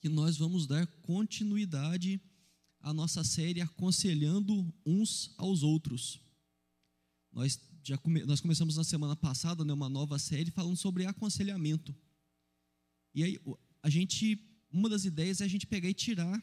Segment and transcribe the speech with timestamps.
[0.00, 2.20] que nós vamos dar continuidade
[2.80, 6.18] à nossa série Aconselhando uns aos outros.
[7.32, 11.94] Nós já come, nós começamos na semana passada né, uma nova série falando sobre aconselhamento.
[13.14, 13.38] E aí
[13.82, 14.38] a gente,
[14.72, 16.42] uma das ideias é a gente pegar e tirar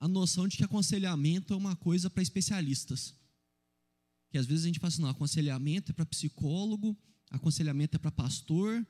[0.00, 3.14] a noção de que aconselhamento é uma coisa para especialistas.
[4.30, 6.96] Que às vezes a gente fala assim, não, aconselhamento é para psicólogo,
[7.30, 8.86] aconselhamento é para pastor,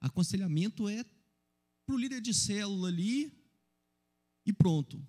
[0.00, 1.04] aconselhamento é
[1.86, 3.32] para o líder de célula ali
[4.44, 5.00] e pronto.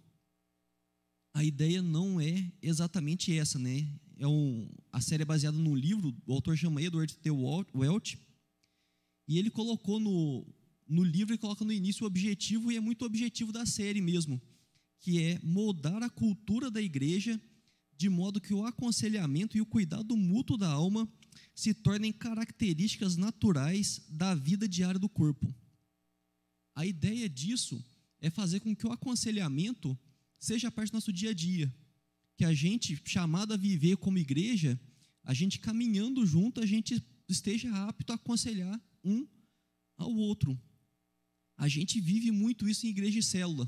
[1.34, 3.88] A ideia não é exatamente essa, né?
[4.18, 7.30] É um, a série é baseada num livro, o autor chama Edward T.
[7.32, 8.18] Welch,
[9.28, 10.46] e ele colocou no,
[10.88, 14.42] no livro e coloca no início o objetivo, e é muito objetivo da série mesmo,
[15.00, 17.40] que é moldar a cultura da igreja
[17.96, 21.08] de modo que o aconselhamento e o cuidado mútuo da alma
[21.56, 25.54] se tornem características naturais da vida diária do corpo.
[26.78, 27.84] A ideia disso
[28.22, 29.98] é fazer com que o aconselhamento
[30.40, 31.76] seja parte do nosso dia a dia,
[32.36, 34.80] que a gente, chamado a viver como igreja,
[35.24, 39.28] a gente caminhando junto, a gente esteja apto a aconselhar um
[39.98, 40.56] ao outro.
[41.58, 43.68] A gente vive muito isso em igreja e célula.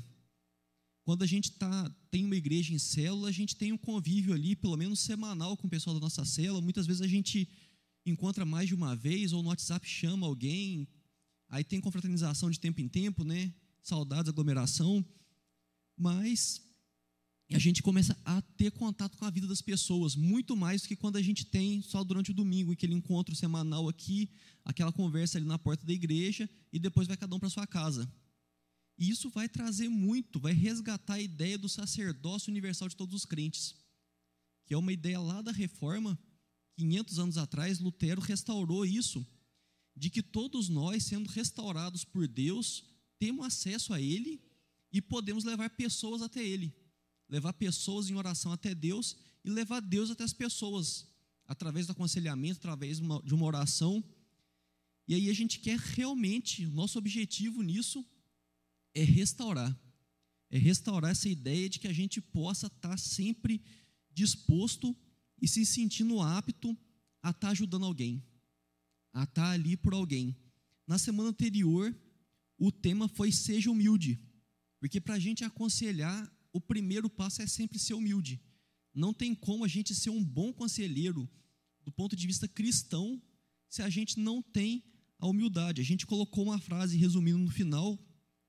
[1.02, 4.54] Quando a gente tá, tem uma igreja em célula, a gente tem um convívio ali,
[4.54, 6.60] pelo menos semanal, com o pessoal da nossa célula.
[6.60, 7.48] Muitas vezes a gente
[8.06, 10.86] encontra mais de uma vez, ou no WhatsApp chama alguém,
[11.50, 13.52] aí tem confraternização de tempo em tempo, né?
[13.82, 15.04] Saudades, aglomeração.
[15.96, 16.62] Mas
[17.52, 20.94] a gente começa a ter contato com a vida das pessoas, muito mais do que
[20.94, 24.30] quando a gente tem só durante o domingo, aquele encontro semanal aqui,
[24.64, 28.10] aquela conversa ali na porta da igreja, e depois vai cada um para sua casa.
[28.96, 33.24] E isso vai trazer muito, vai resgatar a ideia do sacerdócio universal de todos os
[33.24, 33.74] crentes,
[34.64, 36.16] que é uma ideia lá da reforma,
[36.76, 39.26] 500 anos atrás, Lutero restaurou isso,
[40.00, 42.84] de que todos nós, sendo restaurados por Deus,
[43.18, 44.40] temos acesso a Ele
[44.90, 46.74] e podemos levar pessoas até Ele,
[47.28, 51.06] levar pessoas em oração até Deus e levar Deus até as pessoas,
[51.46, 54.02] através do aconselhamento, através de uma oração.
[55.06, 58.02] E aí a gente quer realmente, nosso objetivo nisso
[58.94, 59.78] é restaurar.
[60.50, 63.62] É restaurar essa ideia de que a gente possa estar sempre
[64.14, 64.96] disposto
[65.42, 66.74] e se sentindo apto
[67.22, 68.24] a estar ajudando alguém,
[69.12, 70.36] a estar ali por alguém.
[70.86, 71.96] Na semana anterior,
[72.58, 74.18] o tema foi seja humilde,
[74.78, 78.40] porque para a gente aconselhar, o primeiro passo é sempre ser humilde.
[78.94, 81.28] Não tem como a gente ser um bom conselheiro
[81.84, 83.22] do ponto de vista cristão
[83.68, 84.84] se a gente não tem
[85.18, 85.80] a humildade.
[85.80, 87.98] A gente colocou uma frase resumindo no final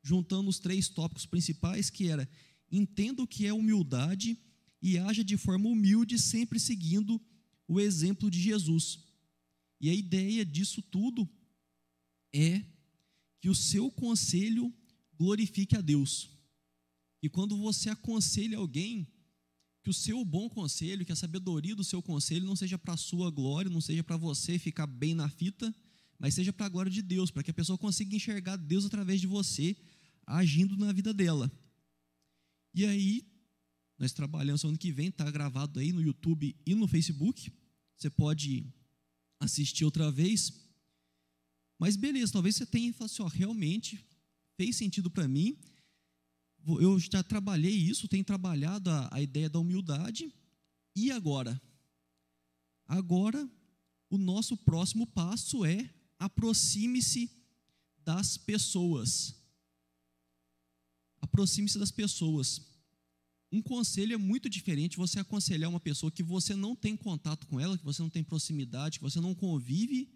[0.04, 2.28] juntando os três tópicos principais, que era
[2.72, 4.38] entenda o que é humildade
[4.82, 7.22] e haja de forma humilde, sempre seguindo
[7.68, 9.00] o exemplo de Jesus.
[9.82, 11.28] E a ideia disso tudo
[12.32, 12.64] é
[13.40, 14.72] que o seu conselho
[15.18, 16.30] glorifique a Deus.
[17.22, 19.08] E quando você aconselha alguém,
[19.84, 22.98] que o seu bom conselho, que a sabedoria do seu conselho não seja para a
[22.98, 25.74] sua glória, não seja para você ficar bem na fita,
[26.20, 29.20] mas seja para a glória de Deus, para que a pessoa consiga enxergar Deus através
[29.20, 29.76] de você,
[30.28, 31.52] agindo na vida dela.
[32.76, 33.26] E aí,
[33.98, 37.52] nós trabalhamos ano que vem, está gravado aí no YouTube e no Facebook.
[37.98, 38.72] Você pode
[39.42, 40.54] assistir outra vez.
[41.78, 44.00] Mas beleza, talvez você tenha falado assim, ó, realmente
[44.56, 45.58] fez sentido para mim.
[46.66, 50.34] Eu já trabalhei isso, tenho trabalhado a, a ideia da humildade.
[50.96, 51.60] E agora?
[52.86, 53.50] Agora,
[54.10, 57.30] o nosso próximo passo é aproxime-se
[58.06, 59.42] das pessoas
[61.22, 62.62] aproxime-se das pessoas.
[63.52, 67.60] Um conselho é muito diferente você aconselhar uma pessoa que você não tem contato com
[67.60, 70.10] ela, que você não tem proximidade, que você não convive,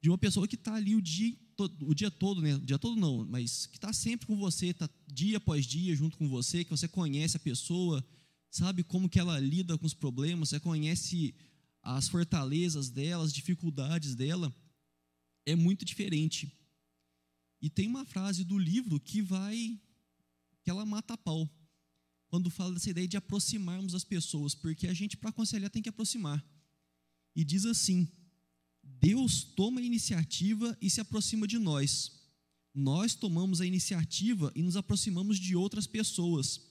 [0.00, 1.36] de uma pessoa que está ali o dia,
[1.80, 2.54] o dia todo, né?
[2.56, 6.16] O dia todo não, mas que está sempre com você, está dia após dia junto
[6.16, 8.04] com você, que você conhece a pessoa,
[8.50, 11.34] sabe como que ela lida com os problemas, você conhece
[11.82, 14.54] as fortalezas dela, as dificuldades dela,
[15.44, 16.52] é muito diferente.
[17.60, 19.80] E tem uma frase do livro que vai
[20.62, 21.48] que ela mata a pau.
[22.32, 25.90] Quando fala dessa ideia de aproximarmos as pessoas, porque a gente, para aconselhar, tem que
[25.90, 26.42] aproximar.
[27.36, 28.08] E diz assim:
[28.82, 32.10] Deus toma a iniciativa e se aproxima de nós.
[32.74, 36.62] Nós tomamos a iniciativa e nos aproximamos de outras pessoas.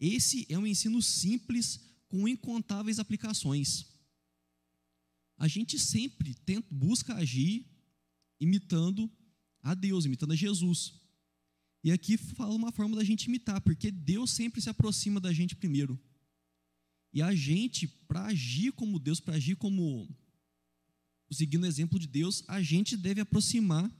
[0.00, 1.78] Esse é um ensino simples
[2.08, 3.86] com incontáveis aplicações.
[5.36, 7.64] A gente sempre tenta, busca agir
[8.40, 9.08] imitando
[9.62, 10.99] a Deus, imitando a Jesus.
[11.82, 15.56] E aqui fala uma forma da gente imitar, porque Deus sempre se aproxima da gente
[15.56, 15.98] primeiro.
[17.12, 20.08] E a gente, para agir como Deus, para agir como
[21.30, 23.90] seguindo o exemplo de Deus, a gente deve aproximar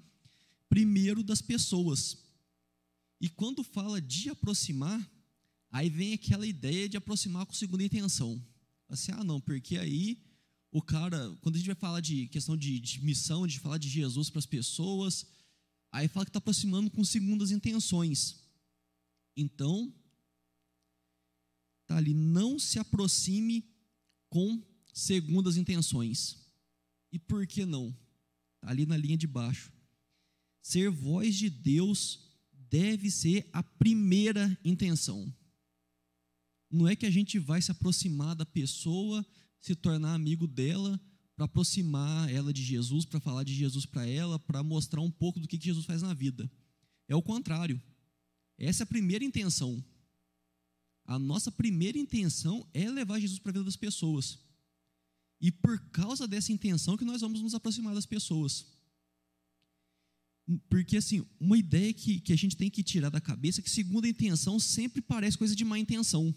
[0.68, 2.18] primeiro das pessoas.
[3.20, 5.00] E quando fala de aproximar,
[5.70, 8.42] aí vem aquela ideia de aproximar com segunda intenção.
[8.88, 10.18] Assim, ah, não, porque aí
[10.72, 13.88] o cara, quando a gente vai falar de questão de, de missão, de falar de
[13.88, 15.26] Jesus para as pessoas,
[15.92, 18.40] aí fala que está aproximando com segundas intenções.
[19.36, 19.92] Então,
[21.86, 23.64] tá ali, não se aproxime
[24.28, 26.36] com segundas intenções.
[27.12, 27.92] E por que não?
[28.60, 29.72] Tá ali na linha de baixo.
[30.62, 35.34] Ser voz de Deus deve ser a primeira intenção.
[36.70, 39.26] Não é que a gente vai se aproximar da pessoa,
[39.60, 41.00] se tornar amigo dela,
[41.40, 45.40] para aproximar ela de Jesus, para falar de Jesus para ela, para mostrar um pouco
[45.40, 46.50] do que Jesus faz na vida.
[47.08, 47.82] É o contrário.
[48.58, 49.82] Essa é a primeira intenção.
[51.06, 54.38] A nossa primeira intenção é levar Jesus para a vida das pessoas.
[55.40, 58.66] E por causa dessa intenção que nós vamos nos aproximar das pessoas.
[60.68, 63.70] Porque, assim, uma ideia que, que a gente tem que tirar da cabeça é que
[63.70, 66.34] segunda intenção sempre parece coisa de má intenção.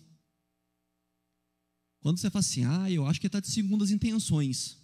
[2.00, 4.82] Quando você fala assim, ah, eu acho que está de segundas intenções.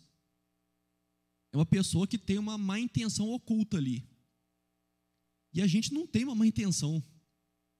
[1.51, 4.07] É uma pessoa que tem uma má intenção oculta ali.
[5.53, 7.03] E a gente não tem uma má intenção.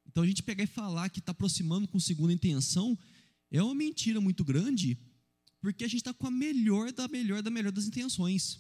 [0.08, 2.98] Então a gente pegar e falar que está aproximando com segunda intenção
[3.52, 4.98] é uma mentira muito grande,
[5.62, 8.60] porque a gente está com a melhor da melhor da melhor das intenções.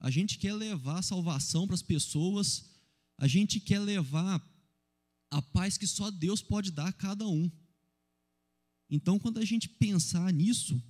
[0.00, 2.70] A gente quer levar a salvação para as pessoas,
[3.16, 4.42] a gente quer levar
[5.30, 7.50] a paz que só Deus pode dar a cada um.
[8.90, 10.80] Então, quando a gente pensar nisso,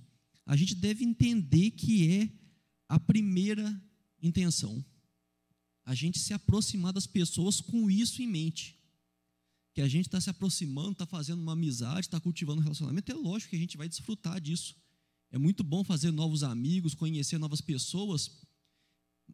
[0.45, 2.29] a gente deve entender que é
[2.87, 3.81] a primeira
[4.21, 4.83] intenção.
[5.83, 8.79] A gente se aproximar das pessoas com isso em mente.
[9.73, 13.15] Que a gente está se aproximando, está fazendo uma amizade, está cultivando um relacionamento, é
[13.15, 14.75] lógico que a gente vai desfrutar disso.
[15.31, 18.31] É muito bom fazer novos amigos, conhecer novas pessoas,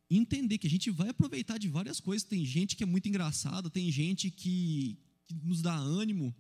[0.10, 2.28] entender que a gente vai aproveitar de várias coisas.
[2.28, 6.36] Tem gente que é muito engraçada, tem gente que, que nos dá ânimo.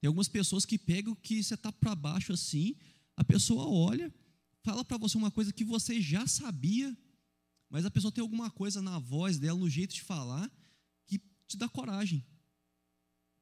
[0.00, 2.76] Tem algumas pessoas que pegam que você está para baixo assim,
[3.16, 4.12] a pessoa olha,
[4.62, 6.96] fala para você uma coisa que você já sabia,
[7.68, 10.50] mas a pessoa tem alguma coisa na voz dela, no jeito de falar,
[11.06, 12.24] que te dá coragem.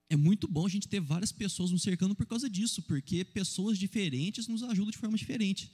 [0.09, 3.79] É muito bom a gente ter várias pessoas nos cercando por causa disso, porque pessoas
[3.79, 5.71] diferentes nos ajudam de forma diferente.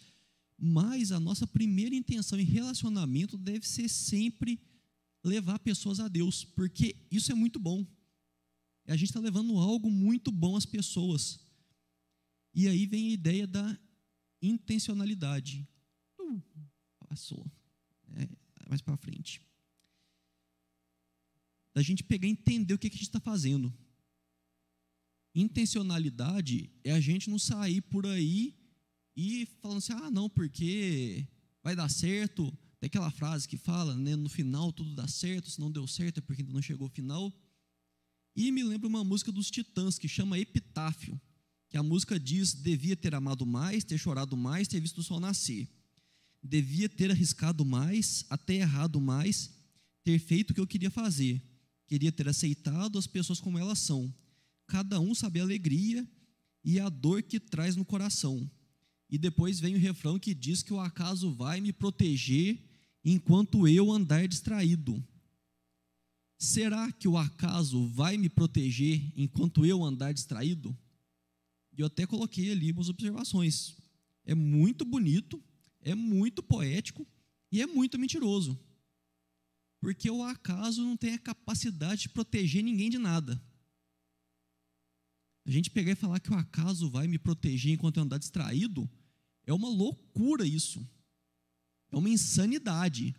[0.58, 4.60] Mas a nossa primeira intenção em relacionamento deve ser sempre
[5.24, 7.86] levar pessoas a Deus, porque isso é muito bom.
[8.86, 11.40] A gente está levando algo muito bom às pessoas.
[12.54, 13.78] E aí vem a ideia da
[14.42, 15.66] intencionalidade.
[16.18, 16.42] Uh,
[17.08, 17.44] passou.
[18.14, 18.28] É,
[18.68, 19.40] mais para frente.
[21.74, 23.72] Da gente pegar e entender o que, que a gente está fazendo.
[25.34, 28.56] Intencionalidade é a gente não sair por aí
[29.14, 31.26] e falando assim, ah, não, porque
[31.62, 32.50] vai dar certo.
[32.78, 36.18] Tem aquela frase que fala, né, no final tudo dá certo, se não deu certo
[36.18, 37.32] é porque ainda não chegou ao final.
[38.34, 41.20] E me lembra uma música dos Titãs que chama Epitáfio,
[41.68, 45.20] que a música diz: devia ter amado mais, ter chorado mais, ter visto o sol
[45.20, 45.68] nascer.
[46.42, 49.50] Devia ter arriscado mais, até errado mais,
[50.04, 51.42] ter feito o que eu queria fazer.
[51.86, 54.12] Queria ter aceitado as pessoas como elas são.
[54.66, 56.06] Cada um sabe a alegria
[56.64, 58.50] e a dor que traz no coração.
[59.08, 62.58] E depois vem o refrão que diz que o acaso vai me proteger
[63.04, 65.02] enquanto eu andar distraído.
[66.38, 70.76] Será que o acaso vai me proteger enquanto eu andar distraído?
[71.76, 73.76] E eu até coloquei ali umas observações.
[74.24, 75.42] É muito bonito,
[75.82, 77.06] é muito poético
[77.52, 78.58] e é muito mentiroso.
[79.80, 83.40] Porque o acaso não tem a capacidade de proteger ninguém de nada.
[85.44, 88.90] A gente pegar e falar que o acaso vai me proteger enquanto eu andar distraído,
[89.46, 90.84] é uma loucura isso.
[91.92, 93.14] É uma insanidade.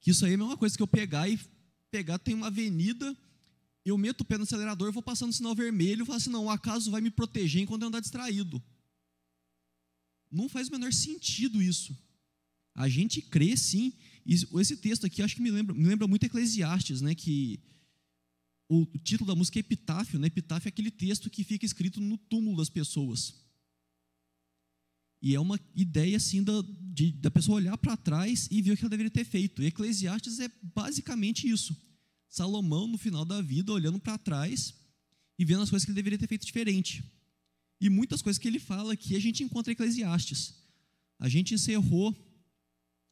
[0.00, 1.38] Que isso aí é a mesma coisa que eu pegar e
[1.90, 3.16] pegar, tem uma avenida,
[3.84, 6.44] eu meto o pé no acelerador, vou passando o sinal vermelho e falo assim: não,
[6.44, 8.62] o acaso vai me proteger enquanto eu andar distraído.
[10.30, 11.96] Não faz o menor sentido isso.
[12.74, 13.92] A gente crê sim.
[14.24, 17.14] Esse texto aqui acho que me lembra, me lembra muito Eclesiastes, né?
[17.14, 17.60] Que
[18.68, 20.28] o, título da música é Epitáfio, né?
[20.28, 23.34] Epitáfio é aquele texto que fica escrito no túmulo das pessoas.
[25.20, 28.76] E é uma ideia assim da, de, da pessoa olhar para trás e ver o
[28.76, 29.62] que ela deveria ter feito.
[29.62, 31.76] E Eclesiastes é basicamente isso.
[32.32, 34.72] Salomão, no final da vida, olhando para trás
[35.38, 37.04] e vendo as coisas que ele deveria ter feito diferente.
[37.78, 40.54] E muitas coisas que ele fala aqui a gente encontra em Eclesiastes.
[41.18, 42.16] A gente encerrou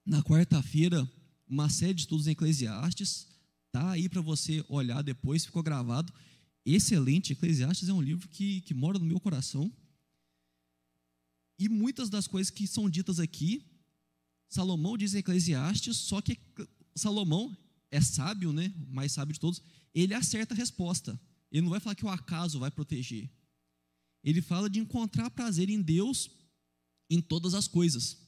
[0.07, 1.07] na quarta-feira
[1.47, 3.29] uma série de estudos em Eclesiastes.
[3.71, 6.11] Tá aí para você olhar depois, ficou gravado.
[6.65, 9.71] Excelente, Eclesiastes é um livro que, que mora no meu coração.
[11.59, 13.67] E muitas das coisas que são ditas aqui,
[14.49, 16.39] Salomão diz em Eclesiastes, só que
[16.95, 17.55] Salomão
[17.91, 18.73] é sábio, né?
[18.89, 19.63] O mais sábio de todos.
[19.95, 21.21] ele acerta a resposta.
[21.51, 23.29] Ele não vai falar que o acaso vai proteger.
[24.23, 26.31] Ele fala de encontrar prazer em Deus
[27.09, 28.19] em todas as coisas.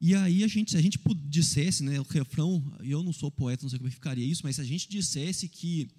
[0.00, 3.64] E aí a gente, se a gente dissesse, né, o refrão, eu não sou poeta,
[3.64, 5.90] não sei como ficaria isso, mas se a gente dissesse que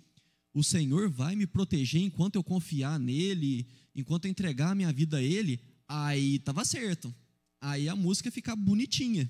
[0.54, 5.18] o Senhor vai me proteger enquanto eu confiar nele, enquanto eu entregar a minha vida
[5.18, 7.14] a ele, aí estava certo.
[7.62, 9.30] Aí a música fica bonitinha.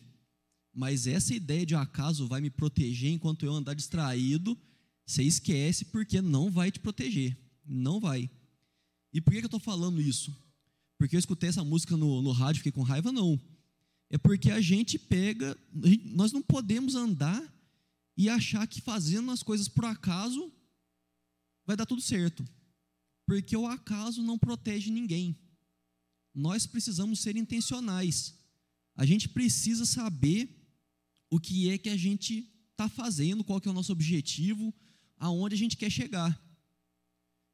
[0.79, 4.57] Mas essa ideia de acaso vai me proteger enquanto eu andar distraído,
[5.05, 7.38] você esquece porque não vai te proteger.
[7.65, 8.29] Não vai.
[9.12, 10.33] E por que eu estou falando isso?
[10.98, 13.12] Porque eu escutei essa música no, no rádio e fiquei com raiva?
[13.12, 13.38] Não.
[14.09, 15.57] É porque a gente pega,
[16.05, 17.43] nós não podemos andar
[18.15, 20.50] e achar que fazendo as coisas por acaso
[21.65, 22.48] vai dar tudo certo.
[23.25, 25.38] Porque o acaso não protege ninguém.
[26.33, 28.33] Nós precisamos ser intencionais.
[28.95, 30.55] A gente precisa saber
[31.29, 34.74] o que é que a gente está fazendo, qual que é o nosso objetivo,
[35.17, 36.39] aonde a gente quer chegar.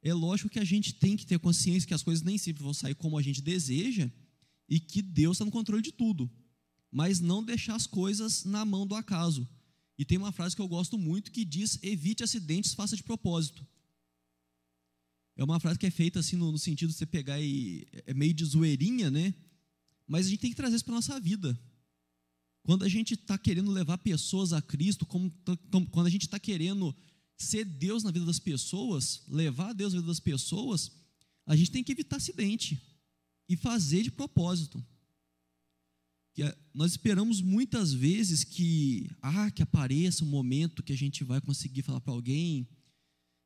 [0.01, 2.73] É lógico que a gente tem que ter consciência que as coisas nem sempre vão
[2.73, 4.09] sair como a gente deseja
[4.69, 6.29] e que Deus está no controle de tudo,
[6.91, 9.47] mas não deixar as coisas na mão do acaso.
[9.97, 13.65] E tem uma frase que eu gosto muito que diz: evite acidentes, faça de propósito.
[15.35, 18.13] É uma frase que é feita assim no, no sentido de você pegar e é
[18.13, 19.33] meio de zoeirinha, né?
[20.07, 21.59] Mas a gente tem que trazer isso para nossa vida.
[22.65, 25.31] Quando a gente está querendo levar pessoas a Cristo, como,
[25.91, 26.95] quando a gente está querendo
[27.37, 30.91] ser Deus na vida das pessoas, levar Deus na vida das pessoas,
[31.45, 32.81] a gente tem que evitar acidente
[33.47, 34.83] e fazer de propósito.
[36.33, 41.23] Que é, nós esperamos muitas vezes que, ah, que apareça um momento que a gente
[41.23, 42.67] vai conseguir falar para alguém,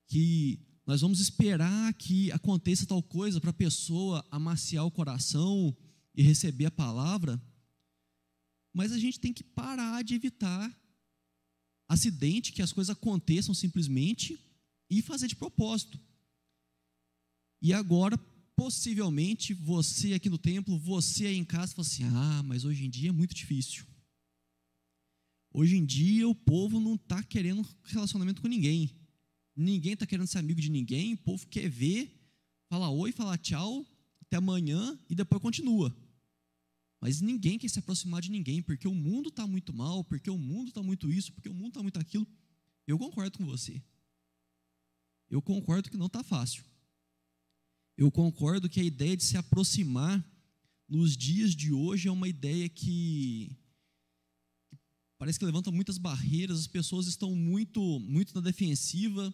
[0.07, 5.75] que nós vamos esperar que aconteça tal coisa para a pessoa amaciar o coração
[6.15, 7.37] e receber a palavra.
[8.73, 10.75] Mas a gente tem que parar de evitar
[11.87, 14.39] acidente, que as coisas aconteçam simplesmente
[14.89, 15.99] e fazer de propósito.
[17.61, 18.17] E agora,
[18.55, 22.89] possivelmente, você aqui no templo, você aí em casa, fala assim: ah, mas hoje em
[22.89, 23.85] dia é muito difícil.
[25.51, 28.95] Hoje em dia o povo não está querendo relacionamento com ninguém.
[29.55, 31.15] Ninguém está querendo ser amigo de ninguém.
[31.15, 32.09] O povo quer ver,
[32.69, 33.85] falar oi, falar tchau,
[34.21, 35.93] até amanhã e depois continua.
[37.01, 40.37] Mas ninguém quer se aproximar de ninguém, porque o mundo está muito mal, porque o
[40.37, 42.27] mundo está muito isso, porque o mundo está muito aquilo.
[42.85, 43.81] Eu concordo com você.
[45.29, 46.63] Eu concordo que não está fácil.
[47.95, 50.25] Eu concordo que a ideia de se aproximar
[50.87, 53.55] nos dias de hoje é uma ideia que
[55.17, 59.33] parece que levanta muitas barreiras, as pessoas estão muito, muito na defensiva.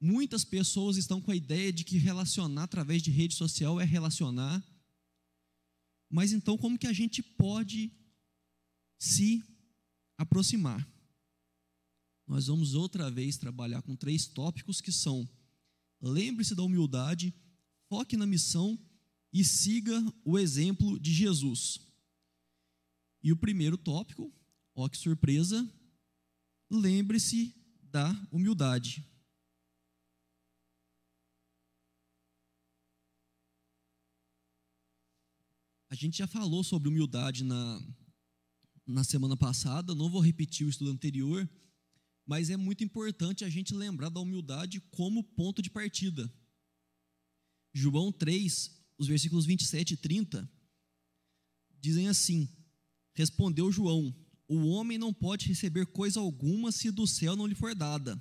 [0.00, 4.62] Muitas pessoas estão com a ideia de que relacionar através de rede social é relacionar.
[6.16, 7.92] Mas então, como que a gente pode
[8.98, 9.44] se
[10.16, 10.80] aproximar?
[12.26, 15.28] Nós vamos outra vez trabalhar com três tópicos que são:
[16.00, 17.34] lembre-se da humildade,
[17.90, 18.82] foque na missão
[19.30, 21.80] e siga o exemplo de Jesus.
[23.22, 24.32] E o primeiro tópico,
[24.74, 25.70] ó que surpresa,
[26.70, 29.04] lembre-se da humildade.
[35.88, 37.80] A gente já falou sobre humildade na,
[38.86, 41.48] na semana passada, não vou repetir o estudo anterior,
[42.26, 46.32] mas é muito importante a gente lembrar da humildade como ponto de partida.
[47.72, 50.50] João 3, os versículos 27 e 30,
[51.80, 52.48] dizem assim:
[53.14, 54.14] Respondeu João:
[54.48, 58.20] O homem não pode receber coisa alguma se do céu não lhe for dada.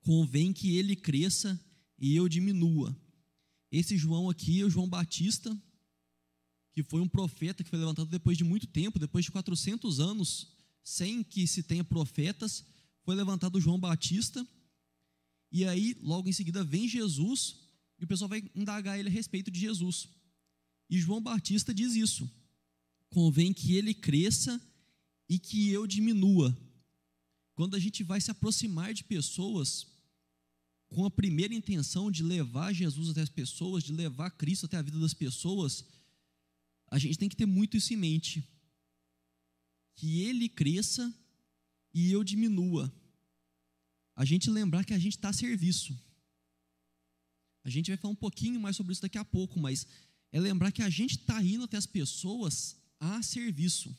[0.00, 1.60] Convém que ele cresça
[1.98, 2.96] e eu diminua.
[3.70, 5.56] Esse João aqui é o João Batista,
[6.76, 10.48] que foi um profeta que foi levantado depois de muito tempo, depois de 400 anos,
[10.84, 12.66] sem que se tenha profetas,
[13.02, 14.46] foi levantado João Batista.
[15.50, 17.56] E aí, logo em seguida, vem Jesus,
[17.98, 20.06] e o pessoal vai indagar ele a respeito de Jesus.
[20.90, 22.30] E João Batista diz isso:
[23.08, 24.60] convém que ele cresça
[25.30, 26.54] e que eu diminua.
[27.54, 29.86] Quando a gente vai se aproximar de pessoas
[30.88, 34.82] com a primeira intenção de levar Jesus até as pessoas, de levar Cristo até a
[34.82, 35.95] vida das pessoas,
[36.88, 38.48] a gente tem que ter muito isso em mente.
[39.96, 41.12] Que ele cresça
[41.92, 42.92] e eu diminua.
[44.14, 45.98] A gente lembrar que a gente está a serviço.
[47.64, 49.86] A gente vai falar um pouquinho mais sobre isso daqui a pouco, mas
[50.30, 53.96] é lembrar que a gente está indo até as pessoas a serviço.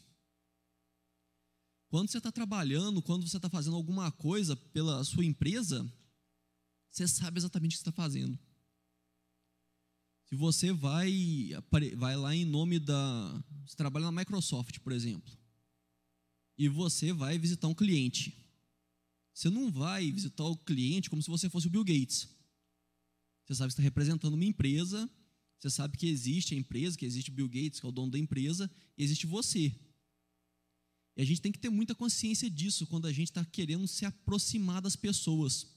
[1.89, 5.89] Quando você está trabalhando, quando você está fazendo alguma coisa pela sua empresa,
[6.89, 8.37] você sabe exatamente o que está fazendo.
[10.27, 11.51] Se você vai,
[11.95, 13.43] vai lá em nome da.
[13.65, 15.31] Você trabalha na Microsoft, por exemplo,
[16.57, 18.45] e você vai visitar um cliente.
[19.33, 22.27] Você não vai visitar o cliente como se você fosse o Bill Gates.
[23.45, 25.09] Você sabe que está representando uma empresa,
[25.57, 28.11] você sabe que existe a empresa, que existe o Bill Gates, que é o dono
[28.11, 29.73] da empresa, e existe você.
[31.15, 34.05] E a gente tem que ter muita consciência disso quando a gente está querendo se
[34.05, 35.76] aproximar das pessoas.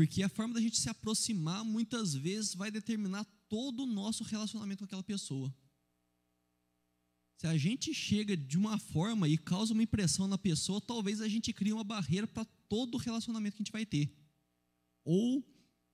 [0.00, 4.78] Porque a forma da gente se aproximar muitas vezes vai determinar todo o nosso relacionamento
[4.78, 5.54] com aquela pessoa.
[7.36, 11.28] Se a gente chega de uma forma e causa uma impressão na pessoa, talvez a
[11.28, 14.10] gente crie uma barreira para todo o relacionamento que a gente vai ter.
[15.04, 15.46] Ou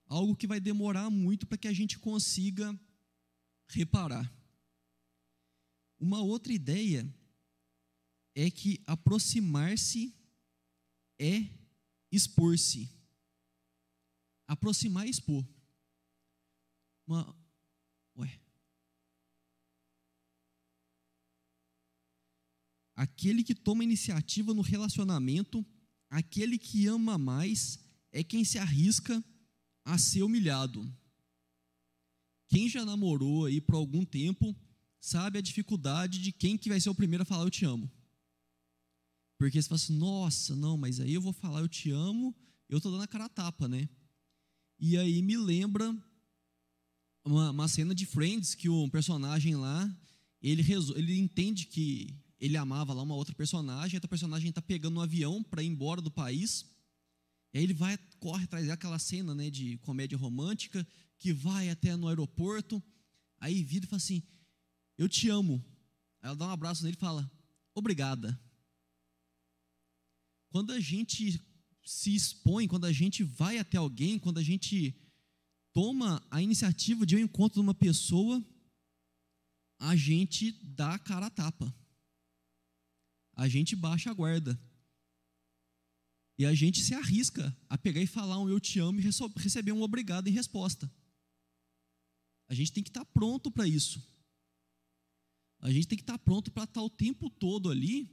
[0.06, 2.78] algo que vai demorar muito para que a gente consiga
[3.66, 4.32] reparar.
[5.98, 7.12] Uma outra ideia
[8.36, 10.14] é que aproximar-se
[11.18, 11.44] é
[12.12, 12.95] expor-se.
[14.46, 15.44] Aproximar e expor.
[17.06, 17.36] Uma,
[18.16, 18.40] ué.
[22.94, 25.64] Aquele que toma iniciativa no relacionamento,
[26.08, 27.78] aquele que ama mais,
[28.10, 29.22] é quem se arrisca
[29.84, 30.90] a ser humilhado.
[32.48, 34.56] Quem já namorou aí por algum tempo
[35.00, 37.90] sabe a dificuldade de quem que vai ser o primeiro a falar eu te amo.
[39.38, 42.34] Porque você fala assim, nossa, não, mas aí eu vou falar eu te amo,
[42.68, 43.88] eu estou dando a cara a tapa, né?
[44.78, 45.97] E aí me lembra
[47.25, 49.90] uma, uma cena de Friends que o personagem lá,
[50.42, 50.62] ele,
[50.95, 55.42] ele entende que ele amava lá uma outra personagem, outra personagem está pegando um avião
[55.42, 56.66] para ir embora do país,
[57.52, 60.87] e aí ele vai, corre atrás daquela cena né, de comédia romântica,
[61.18, 62.83] que vai até no aeroporto,
[63.38, 64.23] aí vira e fala assim,
[64.99, 65.64] eu te amo.
[66.21, 67.30] Aí ela dá um abraço nele e fala,
[67.75, 68.38] obrigada.
[70.50, 71.40] Quando a gente
[71.86, 74.92] se expõe, quando a gente vai até alguém, quando a gente
[75.72, 78.44] toma a iniciativa de um encontro de uma pessoa,
[79.78, 81.72] a gente dá a cara a tapa.
[83.34, 84.60] A gente baixa a guarda.
[86.36, 89.04] E a gente se arrisca a pegar e falar um eu te amo e
[89.36, 90.90] receber um obrigado em resposta.
[92.49, 94.02] A gente tem que estar pronto para isso.
[95.60, 98.12] A gente tem que estar pronto para estar o tempo todo ali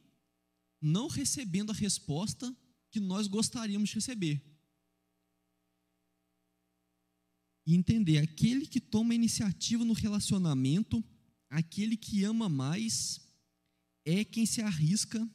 [0.79, 2.55] não recebendo a resposta
[2.93, 4.39] que nós gostaríamos de receber.
[7.65, 11.03] E entender, aquele que toma iniciativa no relacionamento,
[11.49, 13.19] aquele que ama mais,
[14.06, 15.27] é quem se arrisca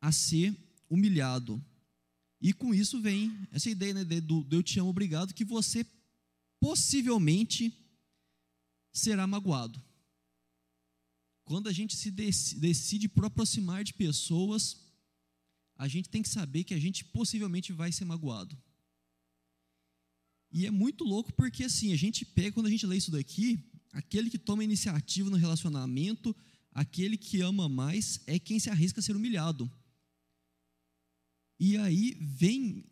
[0.00, 0.56] a ser
[0.88, 1.60] humilhado.
[2.40, 5.84] E com isso vem essa ideia né, do, do eu te amo, obrigado, que você
[6.60, 7.76] possivelmente
[8.92, 9.82] será magoado.
[11.44, 14.81] Quando a gente se decide por aproximar de pessoas,
[15.76, 18.56] a gente tem que saber que a gente possivelmente vai ser magoado.
[20.50, 23.58] E é muito louco porque assim, a gente pega, quando a gente lê isso daqui,
[23.92, 26.36] aquele que toma iniciativa no relacionamento,
[26.72, 29.70] aquele que ama mais, é quem se arrisca a ser humilhado.
[31.58, 32.84] E aí vem,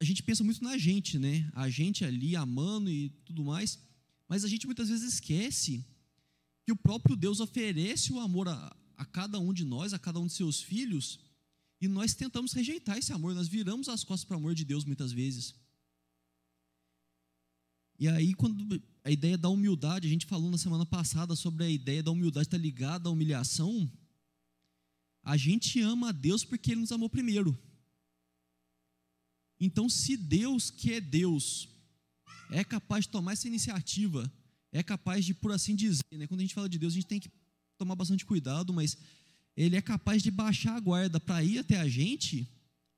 [0.00, 1.50] a gente pensa muito na gente, né?
[1.54, 3.78] A gente ali amando e tudo mais,
[4.28, 5.84] mas a gente muitas vezes esquece
[6.64, 10.20] que o próprio Deus oferece o amor a, a cada um de nós, a cada
[10.20, 11.18] um de seus filhos,
[11.80, 14.84] e nós tentamos rejeitar esse amor, nós viramos as costas para o amor de Deus
[14.84, 15.54] muitas vezes.
[17.98, 21.70] E aí, quando a ideia da humildade, a gente falou na semana passada sobre a
[21.70, 23.90] ideia da humildade estar ligada à humilhação,
[25.22, 27.56] a gente ama a Deus porque Ele nos amou primeiro.
[29.60, 31.68] Então, se Deus, que é Deus,
[32.50, 34.30] é capaz de tomar essa iniciativa
[34.74, 36.26] é capaz de, por assim dizer, né?
[36.26, 37.30] quando a gente fala de Deus, a gente tem que
[37.78, 38.98] tomar bastante cuidado, mas
[39.56, 42.48] ele é capaz de baixar a guarda para ir até a gente,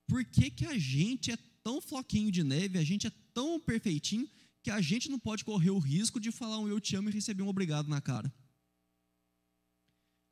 [0.07, 4.29] por que, que a gente é tão floquinho de neve, a gente é tão perfeitinho,
[4.63, 7.13] que a gente não pode correr o risco de falar um eu te amo e
[7.13, 8.33] receber um obrigado na cara?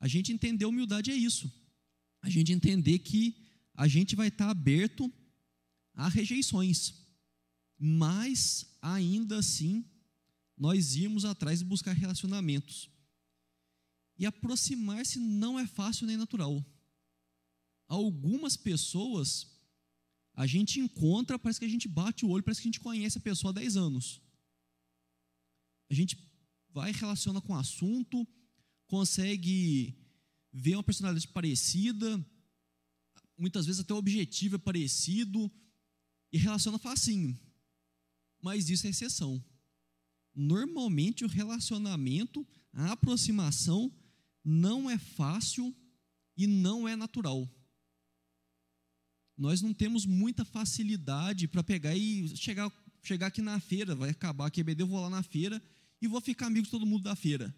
[0.00, 1.52] A gente entender humildade é isso.
[2.20, 3.36] A gente entender que
[3.74, 5.12] a gente vai estar aberto
[5.94, 6.94] a rejeições,
[7.78, 9.84] mas ainda assim
[10.56, 12.88] nós irmos atrás e buscar relacionamentos.
[14.18, 16.64] E aproximar-se não é fácil nem natural.
[17.86, 19.52] Algumas pessoas
[20.34, 23.18] a gente encontra, parece que a gente bate o olho, parece que a gente conhece
[23.18, 24.20] a pessoa há 10 anos.
[25.90, 26.18] A gente
[26.70, 28.26] vai relaciona com o assunto,
[28.86, 29.96] consegue
[30.52, 32.24] ver uma personalidade parecida,
[33.38, 35.50] muitas vezes até o objetivo é parecido,
[36.32, 37.38] e relaciona facinho.
[38.40, 39.42] Mas isso é exceção
[40.34, 43.92] normalmente o relacionamento, a aproximação
[44.44, 45.74] não é fácil
[46.36, 47.48] e não é natural.
[49.36, 52.70] Nós não temos muita facilidade para pegar e chegar,
[53.02, 55.60] chegar aqui na feira, vai acabar a QBD, eu vou lá na feira
[56.00, 57.54] e vou ficar amigo de todo mundo da feira.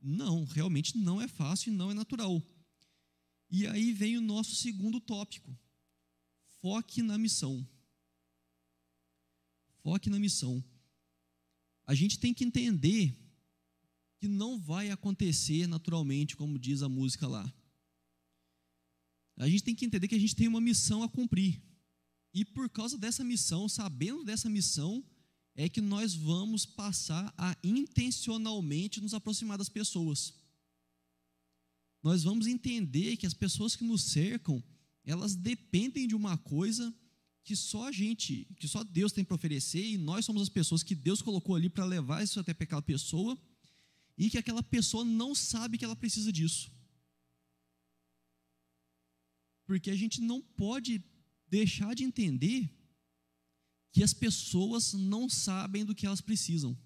[0.00, 2.42] Não, realmente não é fácil e não é natural.
[3.50, 5.58] E aí vem o nosso segundo tópico,
[6.60, 7.66] foque na missão.
[9.82, 10.62] Foque na missão.
[11.86, 13.16] A gente tem que entender
[14.18, 17.52] que não vai acontecer naturalmente, como diz a música lá.
[19.36, 21.62] A gente tem que entender que a gente tem uma missão a cumprir.
[22.34, 25.04] E por causa dessa missão, sabendo dessa missão,
[25.54, 30.34] é que nós vamos passar a intencionalmente nos aproximar das pessoas.
[32.02, 34.62] Nós vamos entender que as pessoas que nos cercam,
[35.04, 36.94] elas dependem de uma coisa
[37.44, 40.82] que só a gente, que só Deus tem para oferecer, e nós somos as pessoas
[40.82, 43.38] que Deus colocou ali para levar isso até aquela pessoa,
[44.18, 46.70] e que aquela pessoa não sabe que ela precisa disso.
[49.64, 51.02] Porque a gente não pode
[51.46, 52.68] deixar de entender
[53.92, 56.76] que as pessoas não sabem do que elas precisam.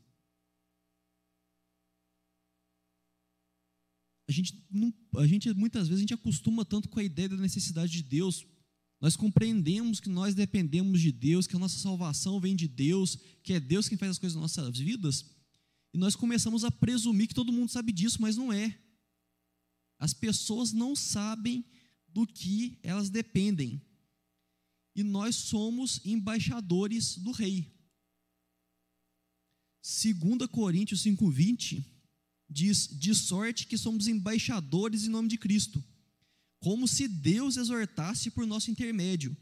[4.28, 7.36] A gente, não, a gente muitas vezes a gente acostuma tanto com a ideia da
[7.36, 8.46] necessidade de Deus
[9.02, 13.52] nós compreendemos que nós dependemos de Deus, que a nossa salvação vem de Deus, que
[13.52, 15.26] é Deus quem faz as coisas nas nossas vidas,
[15.92, 18.78] e nós começamos a presumir que todo mundo sabe disso, mas não é.
[19.98, 21.64] As pessoas não sabem
[22.08, 23.80] do que elas dependem.
[24.94, 27.70] E nós somos embaixadores do rei.
[29.82, 31.84] 2 Coríntios 5:20
[32.48, 35.82] diz: "De sorte que somos embaixadores em nome de Cristo,
[36.62, 39.36] como se Deus exortasse por nosso intermédio.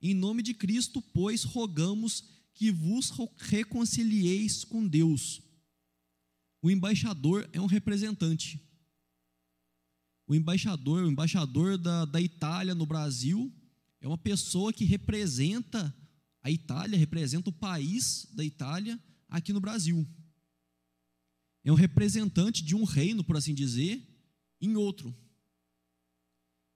[0.00, 5.40] Em nome de Cristo, pois, rogamos que vos reconcilieis com Deus.
[6.68, 8.60] O embaixador é um representante.
[10.26, 13.50] O embaixador, o embaixador da, da Itália no Brasil,
[14.02, 15.96] é uma pessoa que representa
[16.42, 20.06] a Itália, representa o país da Itália aqui no Brasil.
[21.64, 24.06] É um representante de um reino, por assim dizer,
[24.60, 25.16] em outro.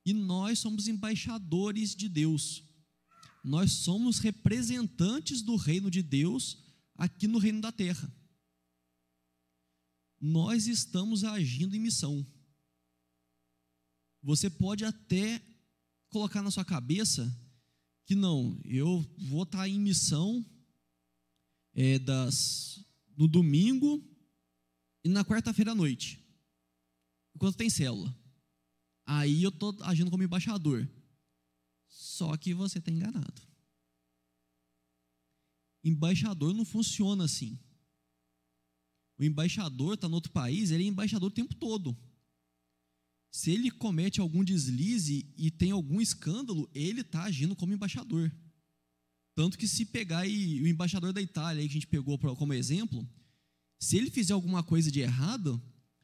[0.06, 2.64] E nós somos embaixadores de Deus.
[3.44, 6.64] Nós somos representantes do reino de Deus
[6.96, 8.10] aqui no reino da terra.
[10.22, 12.24] Nós estamos agindo em missão.
[14.22, 15.44] Você pode até
[16.10, 17.36] colocar na sua cabeça
[18.06, 20.46] que não, eu vou estar em missão
[21.74, 22.84] é, das,
[23.16, 24.00] no domingo
[25.04, 26.24] e na quarta-feira à noite,
[27.34, 28.16] enquanto tem célula.
[29.04, 30.88] Aí eu estou agindo como embaixador.
[31.88, 33.42] Só que você está enganado.
[35.82, 37.58] Embaixador não funciona assim.
[39.18, 41.96] O embaixador está no outro país, ele é embaixador o tempo todo.
[43.30, 48.30] Se ele comete algum deslize e tem algum escândalo, ele está agindo como embaixador.
[49.34, 53.08] Tanto que se pegar o embaixador da Itália, aí que a gente pegou como exemplo,
[53.78, 55.60] se ele fizer alguma coisa de errado,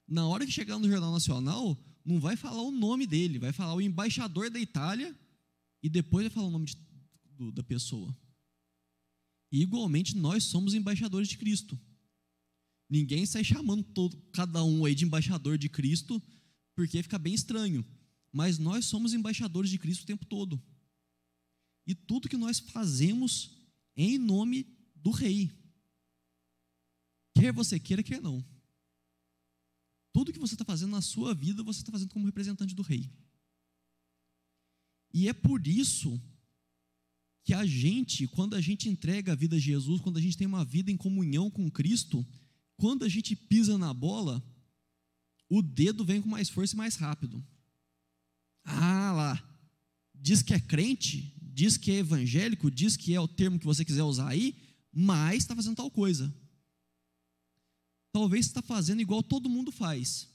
[0.06, 3.74] na hora que chegar no Jornal Nacional, não vai falar o nome dele, vai falar
[3.74, 5.14] o embaixador da Itália
[5.82, 6.76] e depois vai falar o nome de,
[7.36, 8.16] do, da pessoa.
[9.52, 11.78] E, igualmente, nós somos embaixadores de Cristo.
[12.88, 16.22] Ninguém sai chamando todo, cada um aí de embaixador de Cristo,
[16.74, 17.84] porque fica bem estranho.
[18.32, 20.62] Mas nós somos embaixadores de Cristo o tempo todo.
[21.86, 23.50] E tudo que nós fazemos
[23.96, 25.50] é em nome do Rei.
[27.34, 28.44] Quer você queira, quer não.
[30.12, 33.08] Tudo que você está fazendo na sua vida, você está fazendo como representante do rei.
[35.14, 36.20] E é por isso
[37.44, 40.46] que a gente, quando a gente entrega a vida a Jesus, quando a gente tem
[40.46, 42.26] uma vida em comunhão com Cristo,
[42.78, 44.42] quando a gente pisa na bola,
[45.50, 47.44] o dedo vem com mais força e mais rápido.
[48.64, 49.60] Ah lá,
[50.14, 53.84] diz que é crente, diz que é evangélico, diz que é o termo que você
[53.84, 54.56] quiser usar aí,
[54.90, 56.34] mas está fazendo tal coisa
[58.12, 60.28] talvez está fazendo igual todo mundo faz.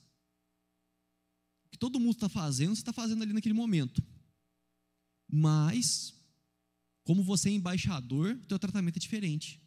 [1.65, 4.01] O que todo mundo está fazendo, você está fazendo ali naquele momento.
[5.27, 6.13] Mas,
[7.03, 9.61] como você é embaixador, o teu tratamento é diferente.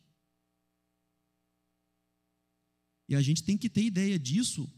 [3.09, 4.71] E a gente tem que ter ideia disso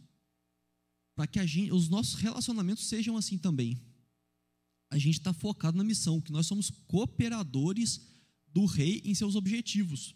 [1.15, 3.81] para que gente, os nossos relacionamentos sejam assim também.
[4.91, 8.01] A gente está focado na missão, que nós somos cooperadores
[8.47, 10.15] do rei em seus objetivos.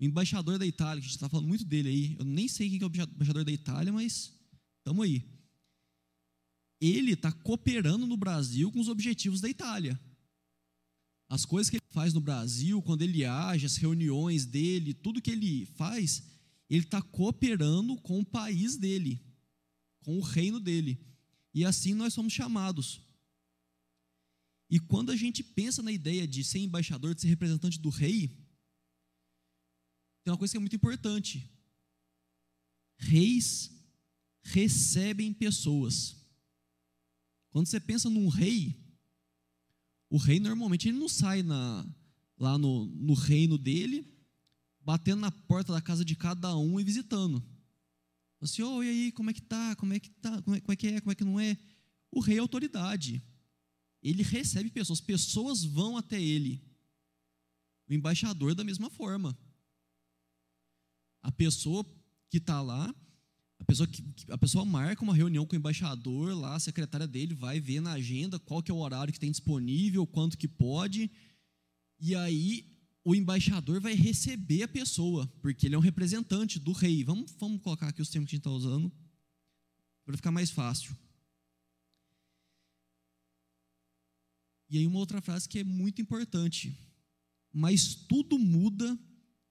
[0.00, 2.68] O embaixador da Itália, que a gente está falando muito dele aí, eu nem sei
[2.68, 4.34] quem é o embaixador da Itália, mas
[4.78, 5.22] estamos aí.
[6.80, 9.98] Ele está cooperando no Brasil com os objetivos da Itália.
[11.28, 15.30] As coisas que ele faz no Brasil, quando ele age, as reuniões dele, tudo que
[15.30, 16.22] ele faz,
[16.68, 19.22] ele está cooperando com o país dele,
[20.00, 20.98] com o reino dele.
[21.52, 23.00] E assim nós somos chamados.
[24.68, 28.28] E quando a gente pensa na ideia de ser embaixador, de ser representante do rei,
[30.24, 31.50] tem uma coisa que é muito importante.
[32.96, 33.70] Reis
[34.42, 36.16] recebem pessoas.
[37.50, 38.82] Quando você pensa num rei,
[40.14, 41.84] O rei normalmente ele não sai na,
[42.38, 44.13] lá no, no reino dele,
[44.84, 47.42] batendo na porta da casa de cada um e visitando.
[48.40, 49.74] Assim, oh, e aí, como é que tá?
[49.76, 50.42] Como é que tá?
[50.42, 51.00] Como é, como é que é?
[51.00, 51.56] Como é que não é?
[52.10, 53.24] O rei é autoridade.
[54.02, 56.62] Ele recebe pessoas, pessoas vão até ele.
[57.88, 59.36] O embaixador da mesma forma.
[61.22, 61.84] A pessoa
[62.28, 62.94] que está lá,
[63.58, 67.34] a pessoa, que, a pessoa marca uma reunião com o embaixador lá, a secretária dele
[67.34, 71.10] vai ver na agenda qual que é o horário que tem disponível, quanto que pode,
[71.98, 72.73] e aí
[73.04, 77.04] o embaixador vai receber a pessoa, porque ele é um representante do rei.
[77.04, 78.90] Vamos, vamos colocar aqui os termos que a gente está usando,
[80.06, 80.96] para ficar mais fácil.
[84.70, 86.76] E aí uma outra frase que é muito importante.
[87.52, 88.98] Mas tudo muda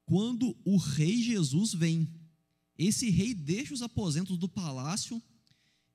[0.03, 2.09] quando o rei Jesus vem.
[2.75, 5.21] Esse rei deixa os aposentos do palácio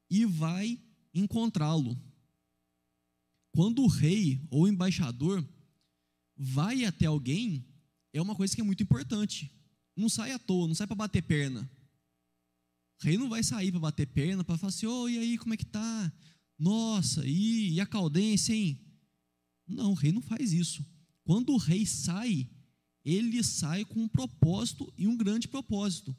[0.08, 0.80] e vai
[1.12, 2.00] encontrá-lo.
[3.50, 5.46] Quando o rei ou o embaixador
[6.38, 7.66] vai até alguém,
[8.12, 9.50] é uma coisa que é muito importante.
[9.96, 11.68] Não sai à toa, não sai para bater perna.
[13.00, 15.54] O rei não vai sair para bater perna, para falar assim, oh, e aí, como
[15.54, 16.12] é que tá?
[16.58, 18.80] Nossa, e, e a caldência, hein?
[19.66, 20.84] Não, o rei não faz isso.
[21.24, 22.48] Quando o rei sai,
[23.04, 26.16] ele sai com um propósito e um grande propósito.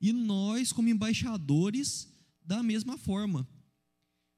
[0.00, 2.08] E nós, como embaixadores,
[2.42, 3.48] da mesma forma.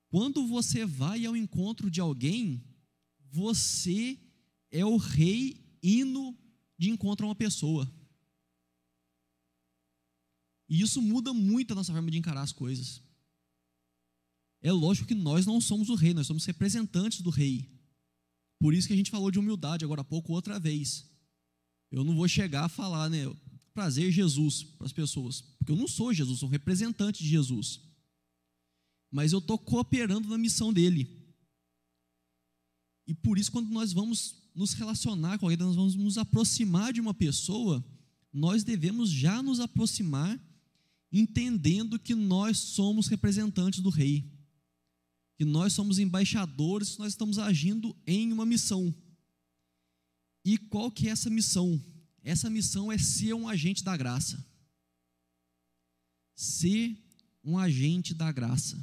[0.09, 2.65] Quando você vai ao encontro de alguém,
[3.31, 4.19] você
[4.71, 6.37] é o rei indo
[6.79, 7.91] de encontro a uma pessoa.
[10.69, 13.03] E isso muda muito a nossa forma de encarar as coisas.
[14.61, 17.71] É lógico que nós não somos o rei, nós somos representantes do rei.
[18.59, 21.09] Por isso que a gente falou de humildade agora há pouco, outra vez.
[21.91, 23.25] Eu não vou chegar a falar, né?
[23.73, 25.43] Prazer, Jesus, para as pessoas.
[25.59, 27.81] Porque eu não sou Jesus, sou representante de Jesus.
[29.11, 31.25] Mas eu estou cooperando na missão dele.
[33.07, 37.01] E por isso, quando nós vamos nos relacionar com alguém, nós vamos nos aproximar de
[37.01, 37.85] uma pessoa,
[38.33, 40.41] nós devemos já nos aproximar
[41.13, 44.25] entendendo que nós somos representantes do rei,
[45.37, 48.95] que nós somos embaixadores, nós estamos agindo em uma missão.
[50.45, 51.81] E qual que é essa missão?
[52.23, 54.45] Essa missão é ser um agente da graça.
[56.35, 56.97] Ser
[57.45, 58.83] um agente da graça.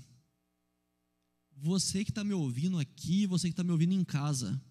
[1.58, 4.62] Você que está me ouvindo aqui, você que está me ouvindo em casa,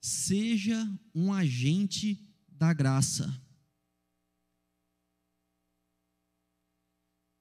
[0.00, 0.76] seja
[1.14, 3.28] um agente da graça.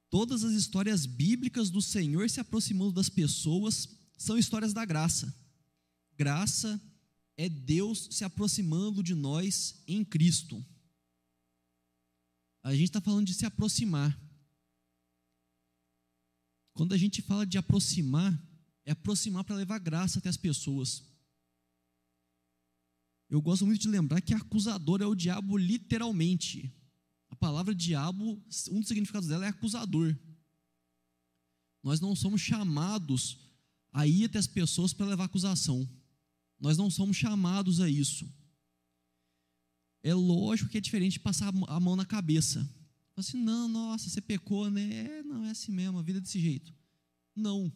[0.09, 5.33] Todas as histórias bíblicas do Senhor se aproximando das pessoas são histórias da graça.
[6.17, 6.81] Graça
[7.37, 10.65] é Deus se aproximando de nós em Cristo.
[12.63, 14.19] A gente está falando de se aproximar.
[16.73, 18.37] Quando a gente fala de aproximar,
[18.83, 21.08] é aproximar para levar graça até as pessoas.
[23.29, 26.73] Eu gosto muito de lembrar que acusador é o diabo literalmente.
[27.29, 30.17] A palavra diabo, um dos significados dela é acusador.
[31.83, 33.37] Nós não somos chamados
[33.93, 35.87] a ir até as pessoas para levar acusação.
[36.59, 38.27] Nós não somos chamados a isso.
[40.01, 42.67] É lógico que é diferente de passar a mão na cabeça.
[43.15, 44.91] Assim, não, nossa, você pecou, né?
[44.91, 46.73] É, não, é assim mesmo, a vida é desse jeito.
[47.35, 47.71] Não.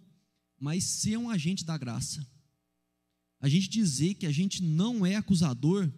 [0.58, 2.26] Mas ser um agente da graça
[3.44, 5.92] a gente dizer que a gente não é acusador,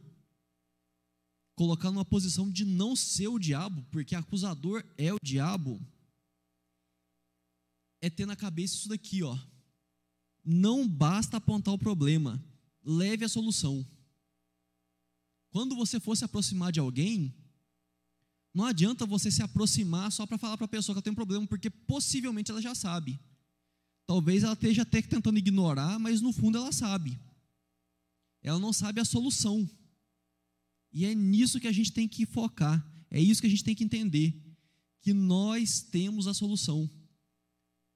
[1.54, 5.80] colocar numa posição de não ser o diabo, porque acusador é o diabo,
[8.02, 9.38] é ter na cabeça isso daqui, ó.
[10.44, 12.44] Não basta apontar o problema,
[12.84, 13.88] leve a solução.
[15.52, 17.32] Quando você for se aproximar de alguém,
[18.56, 21.16] não adianta você se aproximar só para falar para a pessoa que ela tem um
[21.16, 23.20] problema, porque possivelmente ela já sabe.
[24.08, 27.20] Talvez ela esteja até tentando ignorar, mas no fundo ela sabe
[28.46, 29.68] ela não sabe a solução.
[30.94, 32.80] E é nisso que a gente tem que focar,
[33.10, 34.40] é isso que a gente tem que entender,
[35.02, 36.88] que nós temos a solução.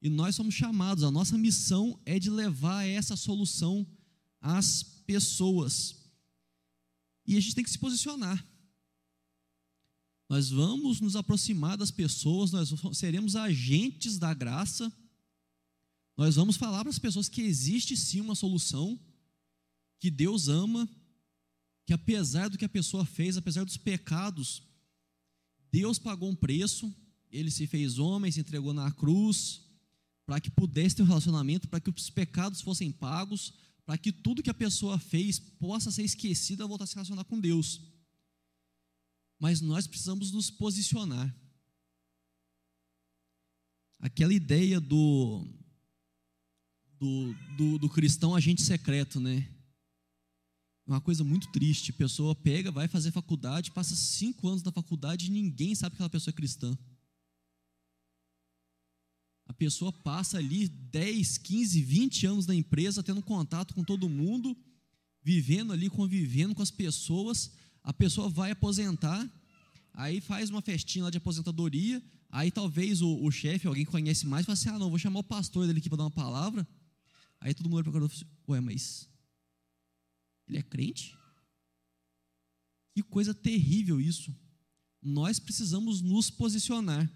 [0.01, 3.85] E nós somos chamados, a nossa missão é de levar essa solução
[4.41, 5.95] às pessoas.
[7.27, 8.43] E a gente tem que se posicionar.
[10.27, 14.91] Nós vamos nos aproximar das pessoas, nós seremos agentes da graça.
[16.17, 18.99] Nós vamos falar para as pessoas que existe sim uma solução
[19.99, 20.87] que Deus ama,
[21.85, 24.63] que apesar do que a pessoa fez, apesar dos pecados,
[25.71, 26.93] Deus pagou um preço,
[27.31, 29.61] ele se fez homem, se entregou na cruz,
[30.25, 33.53] para que pudesse ter um relacionamento, para que os pecados fossem pagos,
[33.85, 37.23] para que tudo que a pessoa fez possa ser esquecido e voltar a se relacionar
[37.23, 37.81] com Deus.
[39.39, 41.35] Mas nós precisamos nos posicionar.
[43.99, 45.45] Aquela ideia do,
[46.99, 49.49] do, do, do cristão agente secreto, né?
[50.89, 51.91] Uma coisa muito triste.
[51.91, 55.97] A pessoa pega, vai fazer faculdade, passa cinco anos na faculdade e ninguém sabe que
[55.97, 56.75] aquela pessoa é cristã.
[59.45, 64.57] A pessoa passa ali 10, 15, 20 anos na empresa, tendo contato com todo mundo,
[65.21, 67.51] vivendo ali, convivendo com as pessoas.
[67.83, 69.29] A pessoa vai aposentar,
[69.93, 74.25] aí faz uma festinha lá de aposentadoria, aí talvez o, o chefe, alguém que conhece
[74.25, 76.67] mais, fala assim: ah, não, vou chamar o pastor dele aqui para dar uma palavra.
[77.39, 79.07] Aí todo mundo procurou e falou assim: ué, mas
[80.49, 81.17] ele é crente?
[82.93, 84.35] Que coisa terrível isso.
[85.01, 87.09] Nós precisamos nos posicionar.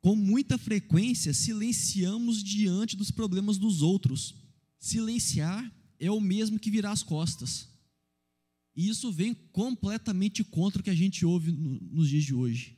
[0.00, 4.34] Com muita frequência, silenciamos diante dos problemas dos outros.
[4.78, 7.68] Silenciar é o mesmo que virar as costas.
[8.76, 12.76] E isso vem completamente contra o que a gente ouve nos dias de hoje.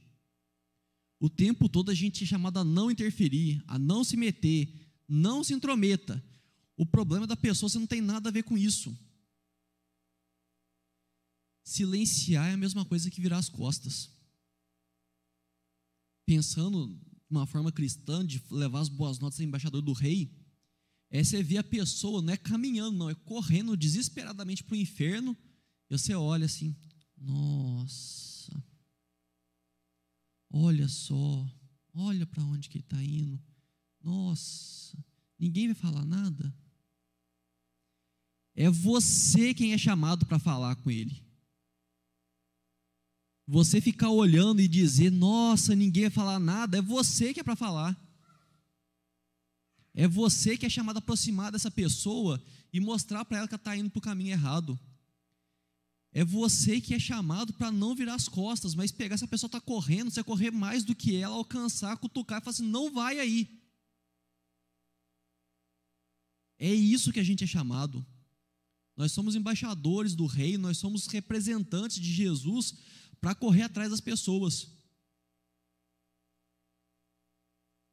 [1.18, 4.72] O tempo todo a gente é chamado a não interferir, a não se meter,
[5.08, 6.22] não se intrometa.
[6.76, 8.96] O problema da pessoa você não tem nada a ver com isso.
[11.64, 14.10] Silenciar é a mesma coisa que virar as costas.
[16.26, 20.30] Pensando uma forma cristã de levar as boas notas ao embaixador do rei,
[21.10, 25.36] é você ver a pessoa, não é caminhando, não, é correndo desesperadamente para o inferno,
[25.88, 26.76] e você olha assim,
[27.16, 28.64] nossa,
[30.50, 31.48] olha só,
[31.94, 33.40] olha para onde que ele está indo,
[34.02, 34.96] nossa,
[35.38, 36.54] ninguém vai falar nada.
[38.56, 41.22] É você quem é chamado para falar com ele.
[43.46, 47.54] Você ficar olhando e dizer, nossa, ninguém vai falar nada, é você que é para
[47.54, 47.94] falar.
[49.94, 52.42] É você que é chamado a aproximar dessa pessoa
[52.72, 54.78] e mostrar para ela que ela está indo para o caminho errado.
[56.12, 59.60] É você que é chamado para não virar as costas, mas pegar essa pessoa está
[59.60, 63.60] correndo, você correr mais do que ela, alcançar, cutucar e falar assim: não vai aí.
[66.58, 68.04] É isso que a gente é chamado.
[68.96, 72.74] Nós somos embaixadores do rei, nós somos representantes de Jesus
[73.20, 74.68] para correr atrás das pessoas.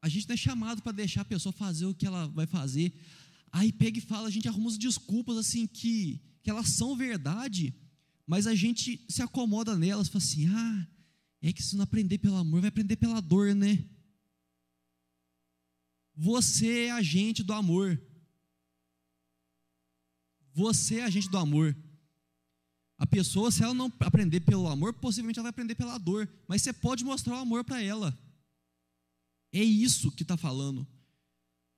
[0.00, 2.92] A gente não é chamado para deixar a pessoa fazer o que ela vai fazer.
[3.52, 7.74] Aí pega e fala, a gente arruma umas desculpas assim que, que elas são verdade,
[8.26, 10.88] mas a gente se acomoda nelas, fala assim: ah,
[11.40, 13.84] é que se não aprender pelo amor, vai aprender pela dor, né?
[16.16, 18.00] Você é agente do amor.
[20.54, 21.76] Você é agente do amor.
[22.96, 26.28] A pessoa, se ela não aprender pelo amor, possivelmente ela vai aprender pela dor.
[26.46, 28.16] Mas você pode mostrar o amor para ela.
[29.52, 30.86] É isso que está falando.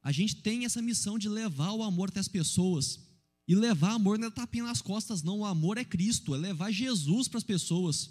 [0.03, 3.01] A gente tem essa missão de levar o amor até as pessoas.
[3.49, 5.41] E levar amor não é tapinha nas costas, não.
[5.41, 8.11] O amor é Cristo, é levar Jesus para as pessoas.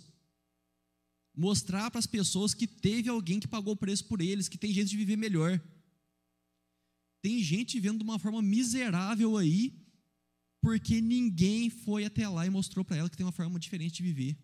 [1.36, 4.73] Mostrar para as pessoas que teve alguém que pagou o preço por eles, que tem
[4.73, 5.62] jeito de viver melhor.
[7.21, 9.84] Tem gente vivendo de uma forma miserável aí,
[10.65, 14.01] porque ninguém foi até lá e mostrou para ela que tem uma forma diferente de
[14.01, 14.36] viver.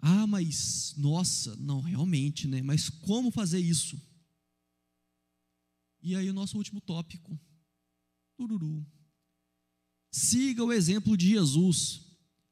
[0.00, 2.62] Ah, mas nossa, não, realmente, né?
[2.62, 4.00] Mas como fazer isso?
[6.00, 7.38] E aí o nosso último tópico.
[8.38, 8.86] Tururu.
[10.10, 12.00] Siga o exemplo de Jesus.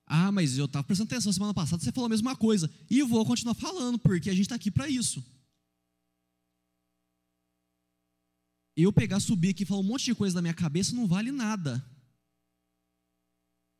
[0.04, 2.70] Ah, mas eu estava prestando atenção semana passada, você falou a mesma coisa.
[2.90, 5.24] E vou continuar falando, porque a gente está aqui para isso.
[8.82, 11.32] Eu pegar, subir aqui e falar um monte de coisa na minha cabeça não vale
[11.32, 11.84] nada.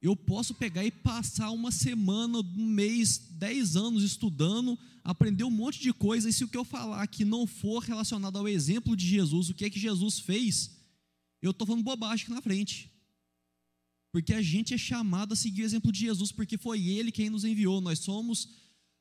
[0.01, 5.81] Eu posso pegar e passar uma semana, um mês, dez anos estudando, aprender um monte
[5.81, 9.07] de coisa, e se o que eu falar aqui não for relacionado ao exemplo de
[9.07, 10.77] Jesus, o que é que Jesus fez,
[11.43, 12.91] eu estou falando bobagem aqui na frente.
[14.13, 17.29] Porque a gente é chamado a seguir o exemplo de Jesus, porque foi Ele quem
[17.29, 18.49] nos enviou, nós somos,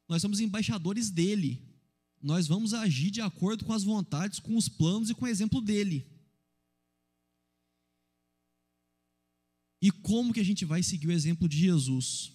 [0.09, 1.74] nós somos embaixadores dele
[2.21, 5.61] nós vamos agir de acordo com as vontades, com os planos e com o exemplo
[5.61, 6.05] dele.
[9.81, 12.33] E como que a gente vai seguir o exemplo de Jesus?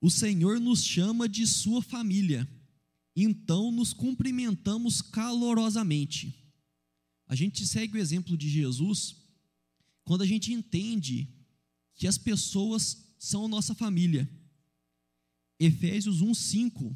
[0.00, 2.46] O Senhor nos chama de sua família,
[3.16, 6.46] então nos cumprimentamos calorosamente.
[7.26, 9.16] A gente segue o exemplo de Jesus
[10.04, 11.35] quando a gente entende
[11.96, 14.30] que as pessoas são nossa família.
[15.58, 16.94] Efésios 1:5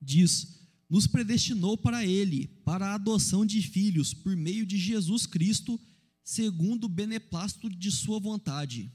[0.00, 5.80] diz: "Nos predestinou para ele, para a adoção de filhos por meio de Jesus Cristo,
[6.22, 8.92] segundo o beneplácito de sua vontade."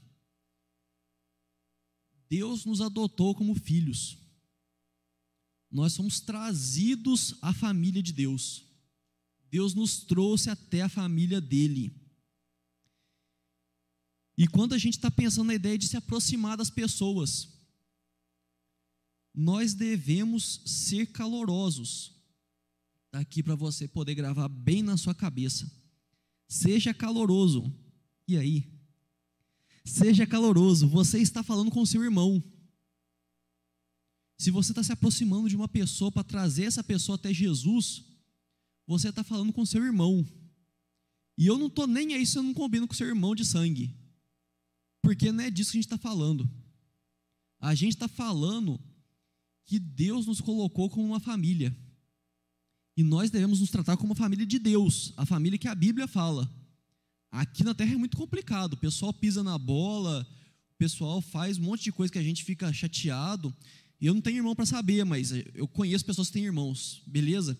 [2.30, 4.18] Deus nos adotou como filhos.
[5.70, 8.64] Nós somos trazidos à família de Deus.
[9.50, 11.97] Deus nos trouxe até a família dele.
[14.38, 17.48] E quando a gente está pensando na ideia de se aproximar das pessoas,
[19.34, 22.14] nós devemos ser calorosos.
[23.06, 25.68] Está aqui para você poder gravar bem na sua cabeça.
[26.46, 27.74] Seja caloroso.
[28.28, 28.72] E aí?
[29.84, 30.86] Seja caloroso.
[30.86, 32.40] Você está falando com seu irmão.
[34.38, 38.04] Se você está se aproximando de uma pessoa para trazer essa pessoa até Jesus,
[38.86, 40.24] você está falando com seu irmão.
[41.36, 43.97] E eu não estou nem aí se eu não combino com seu irmão de sangue.
[45.02, 46.48] Porque não é disso que a gente está falando.
[47.60, 48.80] A gente está falando
[49.66, 51.76] que Deus nos colocou como uma família.
[52.96, 56.08] E nós devemos nos tratar como uma família de Deus, a família que a Bíblia
[56.08, 56.52] fala.
[57.30, 58.72] Aqui na Terra é muito complicado.
[58.72, 60.26] O pessoal pisa na bola,
[60.72, 63.54] o pessoal faz um monte de coisa que a gente fica chateado.
[64.00, 67.58] E eu não tenho irmão para saber, mas eu conheço pessoas que têm irmãos, beleza?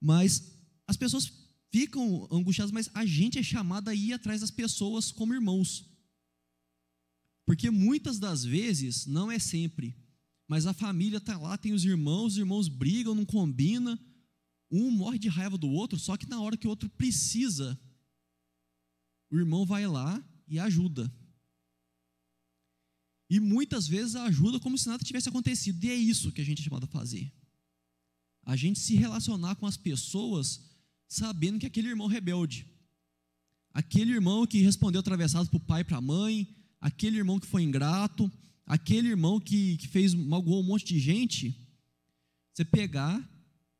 [0.00, 0.52] Mas
[0.86, 1.30] as pessoas
[1.70, 5.89] ficam angustiadas, mas a gente é chamado a ir atrás das pessoas como irmãos.
[7.46, 9.96] Porque muitas das vezes, não é sempre,
[10.46, 13.98] mas a família está lá, tem os irmãos, os irmãos brigam, não combina,
[14.70, 17.78] um morre de raiva do outro, só que na hora que o outro precisa,
[19.30, 21.12] o irmão vai lá e ajuda.
[23.30, 25.82] E muitas vezes ajuda como se nada tivesse acontecido.
[25.84, 27.32] E é isso que a gente é chamado a fazer.
[28.42, 30.68] A gente se relacionar com as pessoas
[31.08, 32.68] sabendo que aquele irmão rebelde,
[33.72, 37.46] aquele irmão que respondeu atravessado para o pai e para a mãe, aquele irmão que
[37.46, 38.30] foi ingrato,
[38.66, 41.54] aquele irmão que, que fez magoou um monte de gente,
[42.52, 43.28] você pegar,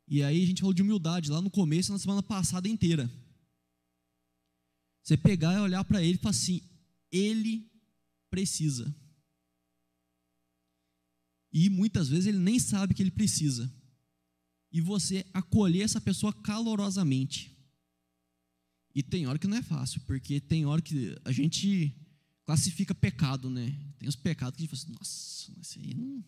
[0.07, 3.11] e aí a gente falou de humildade lá no começo, na semana passada inteira.
[5.03, 6.61] Você pegar e olhar para ele e falar assim:
[7.11, 7.71] ele
[8.29, 8.95] precisa.
[11.53, 13.73] E muitas vezes ele nem sabe que ele precisa.
[14.73, 17.57] E você acolher essa pessoa calorosamente.
[18.95, 22.00] E tem hora que não é fácil, porque tem hora que a gente
[22.51, 23.73] classifica pecado, né?
[23.97, 26.25] Tem os pecados que a gente fala assim, nossa, isso aí não.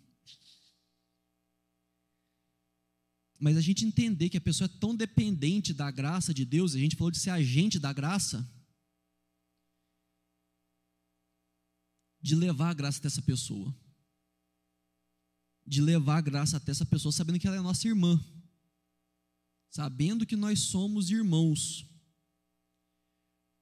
[3.41, 6.79] Mas a gente entender que a pessoa é tão dependente da graça de Deus, a
[6.79, 8.49] gente falou de ser agente da graça,
[12.21, 13.75] de levar a graça dessa pessoa
[15.65, 18.21] de levar a graça até essa pessoa, sabendo que ela é nossa irmã,
[19.71, 21.92] sabendo que nós somos irmãos.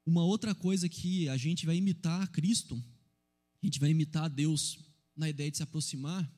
[0.05, 2.75] Uma outra coisa que a gente vai imitar Cristo,
[3.63, 4.79] a gente vai imitar Deus
[5.17, 6.31] na ideia de se aproximar,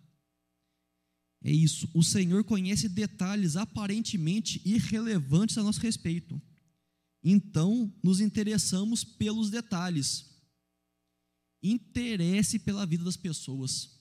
[1.45, 1.89] é isso.
[1.93, 6.41] O Senhor conhece detalhes aparentemente irrelevantes a nosso respeito.
[7.23, 10.31] Então, nos interessamos pelos detalhes.
[11.63, 14.01] Interesse pela vida das pessoas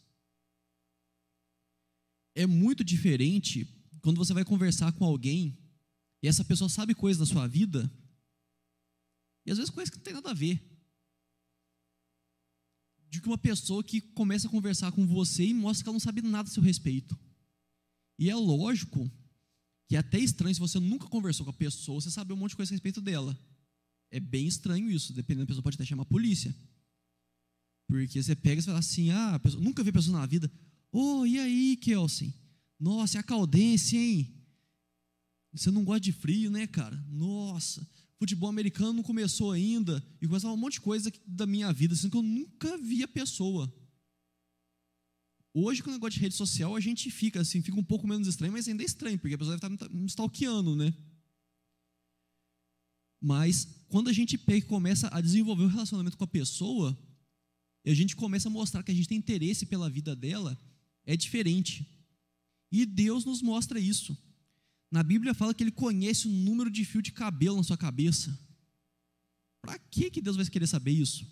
[2.34, 3.68] é muito diferente
[4.02, 5.58] quando você vai conversar com alguém
[6.24, 7.92] e essa pessoa sabe coisas da sua vida
[9.46, 10.62] e às vezes coisas que não tem nada a ver.
[13.10, 16.00] De que uma pessoa que começa a conversar com você e mostra que ela não
[16.00, 17.18] sabe nada a seu respeito.
[18.18, 19.12] E é lógico
[19.88, 22.52] que é até estranho se você nunca conversou com a pessoa, você saber um monte
[22.52, 23.38] de coisa a respeito dela.
[24.10, 26.56] É bem estranho isso, dependendo da pessoa, pode até chamar a polícia.
[27.88, 30.50] Porque você pega e fala assim: ah, pessoa, nunca vi a pessoa na vida.
[30.92, 32.34] Ô, oh, e aí, Kelsen?
[32.80, 34.34] Nossa, é a caldense, hein?
[35.52, 36.96] Você não gosta de frio, né, cara?
[37.10, 37.86] Nossa,
[38.22, 40.04] futebol americano não começou ainda.
[40.22, 43.08] E começava um monte de coisa da minha vida, assim, que eu nunca vi a
[43.08, 43.74] pessoa.
[45.52, 48.28] Hoje, com o negócio de rede social, a gente fica assim, fica um pouco menos
[48.28, 50.94] estranho, mas ainda é estranho, porque a pessoa deve estar me stalkeando, né?
[53.20, 56.96] Mas quando a gente pega e começa a desenvolver um relacionamento com a pessoa,
[57.84, 60.56] e a gente começa a mostrar que a gente tem interesse pela vida dela,
[61.08, 61.88] é diferente.
[62.72, 64.16] E Deus nos mostra isso.
[64.92, 68.38] Na Bíblia fala que ele conhece o número de fio de cabelo na sua cabeça.
[69.62, 71.26] Para que que Deus vai querer saber isso?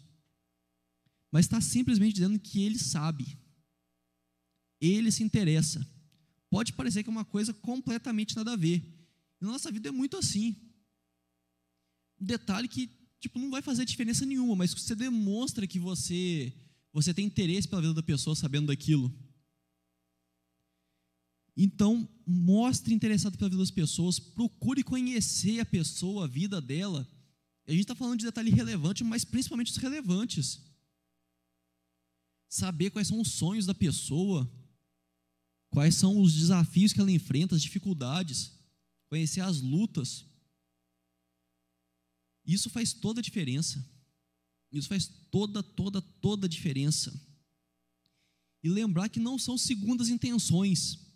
[1.31, 3.37] Mas está simplesmente dizendo que ele sabe.
[4.79, 5.85] Ele se interessa.
[6.49, 8.81] Pode parecer que é uma coisa completamente nada a ver.
[9.41, 10.55] Na nossa vida é muito assim.
[12.19, 12.89] Um detalhe que
[13.19, 16.53] tipo não vai fazer diferença nenhuma, mas você demonstra que você
[16.91, 19.13] você tem interesse pela vida da pessoa sabendo daquilo.
[21.61, 27.05] Então, mostre interessado pela vida das pessoas, procure conhecer a pessoa, a vida dela.
[27.67, 30.61] A gente está falando de detalhe relevante, mas principalmente os relevantes.
[32.47, 34.49] Saber quais são os sonhos da pessoa,
[35.69, 38.53] quais são os desafios que ela enfrenta, as dificuldades,
[39.09, 40.25] conhecer as lutas.
[42.45, 43.85] Isso faz toda a diferença.
[44.71, 47.13] Isso faz toda, toda, toda a diferença.
[48.63, 51.08] E lembrar que não são segundas intenções.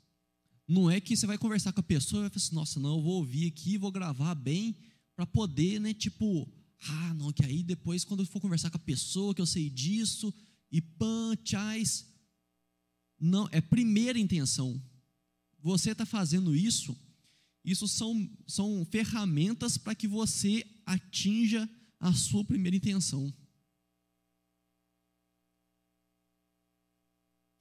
[0.68, 2.98] Não é que você vai conversar com a pessoa e vai falar assim, nossa, não,
[2.98, 4.78] eu vou ouvir aqui, vou gravar bem,
[5.16, 6.50] para poder, né, tipo,
[6.88, 9.70] ah, não, que aí depois, quando eu for conversar com a pessoa, que eu sei
[9.70, 10.34] disso,
[10.72, 12.08] e pan, chais.
[13.20, 14.82] Não, é primeira intenção.
[15.60, 16.98] Você está fazendo isso,
[17.64, 23.34] isso são, são ferramentas para que você atinja a sua primeira intenção.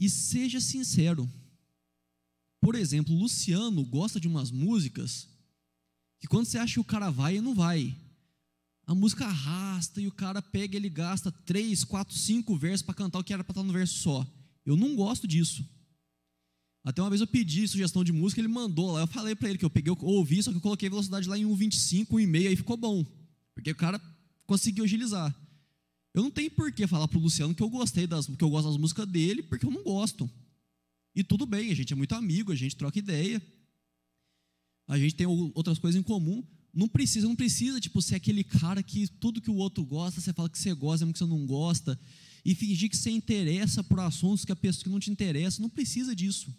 [0.01, 1.31] E seja sincero.
[2.63, 5.27] Por exemplo, Luciano gosta de umas músicas
[6.21, 7.93] que quando você acha que o cara vai, ele não vai.
[8.87, 13.19] A música arrasta e o cara pega, ele gasta três, quatro, cinco versos para cantar
[13.19, 14.25] o que era para estar no verso só.
[14.65, 15.69] Eu não gosto disso.
[16.85, 19.01] Até uma vez eu pedi sugestão de música, ele mandou lá.
[19.01, 21.37] Eu falei para ele que eu peguei, eu ouvi, só que eu coloquei velocidade lá
[21.37, 23.05] em 1,25, 1,5, aí ficou bom.
[23.57, 24.01] Porque o cara
[24.47, 25.35] conseguiu agilizar.
[26.15, 28.69] Eu não tenho por que falar pro Luciano que eu gostei das, que eu gosto
[28.69, 30.31] das músicas dele, porque eu não gosto.
[31.15, 33.41] E tudo bem, a gente é muito amigo, a gente troca ideia.
[34.87, 36.43] A gente tem outras coisas em comum.
[36.73, 40.33] Não precisa, não precisa tipo ser aquele cara que tudo que o outro gosta, você
[40.33, 42.01] fala que você gosta, mesmo que você não gosta,
[42.45, 45.69] e fingir que você interessa por assuntos que a pessoa que não te interessa, não
[45.69, 46.53] precisa disso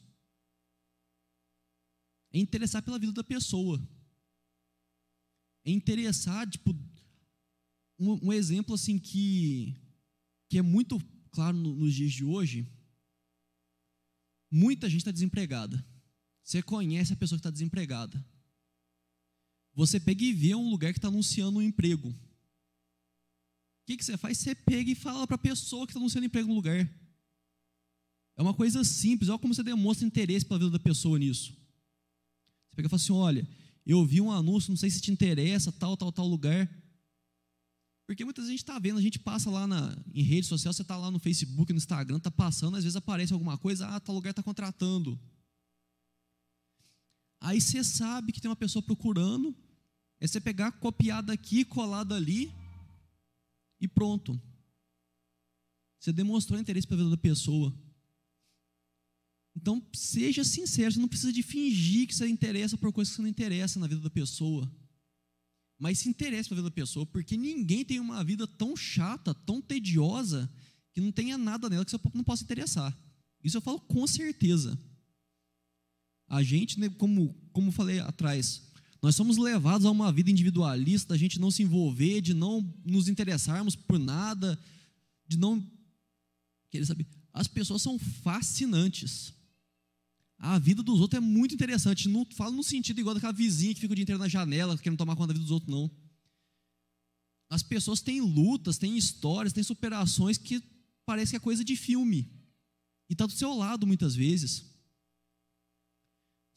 [2.34, 3.80] é interessar pela vida da pessoa.
[5.64, 6.76] É interessar, tipo,
[8.00, 9.76] um, um exemplo assim que,
[10.50, 11.00] que é muito
[11.32, 12.68] claro no, nos dias de hoje.
[14.56, 15.84] Muita gente está desempregada.
[16.44, 18.24] Você conhece a pessoa que está desempregada.
[19.74, 22.10] Você pega e vê um lugar que está anunciando um emprego.
[22.10, 22.16] O
[23.88, 24.38] que, que você faz?
[24.38, 26.88] Você pega e fala para a pessoa que está anunciando emprego no lugar.
[28.38, 31.52] É uma coisa simples, olha como você demonstra interesse pela vida da pessoa nisso.
[32.70, 33.48] Você pega e fala assim: olha,
[33.84, 36.70] eu vi um anúncio, não sei se te interessa, tal, tal, tal lugar.
[38.14, 40.72] Porque muitas vezes a gente está vendo, a gente passa lá na, em rede social,
[40.72, 44.00] você está lá no Facebook, no Instagram, está passando, às vezes aparece alguma coisa, ah,
[44.00, 45.20] tal lugar está contratando.
[47.42, 49.56] Aí você sabe que tem uma pessoa procurando,
[50.20, 52.54] é você pegar, copiar daqui, colar dali
[53.82, 54.40] e pronto.
[56.00, 57.76] Você demonstrou interesse pela vida da pessoa.
[59.56, 63.22] Então, seja sincero, você não precisa de fingir que você interessa por coisas que você
[63.24, 64.72] não interessa na vida da pessoa.
[65.84, 69.62] Mas se interesse pela vida da pessoa, porque ninguém tem uma vida tão chata, tão
[69.62, 70.50] tediosa,
[70.94, 72.98] que não tenha nada nela que você não possa interessar.
[73.44, 74.80] Isso eu falo com certeza.
[76.30, 78.64] A gente, né, como, como falei atrás,
[79.02, 83.10] nós somos levados a uma vida individualista, a gente não se envolver, de não nos
[83.10, 84.58] interessarmos por nada,
[85.28, 85.62] de não
[86.72, 87.06] querer saber.
[87.34, 89.34] As pessoas são fascinantes.
[90.46, 92.10] A vida dos outros é muito interessante.
[92.10, 94.98] Não falo no sentido igual daquela vizinha que fica o dia inteiro na janela, querendo
[94.98, 95.90] tomar conta da vida dos outros, não.
[97.50, 100.62] As pessoas têm lutas, têm histórias, têm superações que
[101.06, 102.30] parece que é coisa de filme.
[103.10, 104.70] E está do seu lado muitas vezes.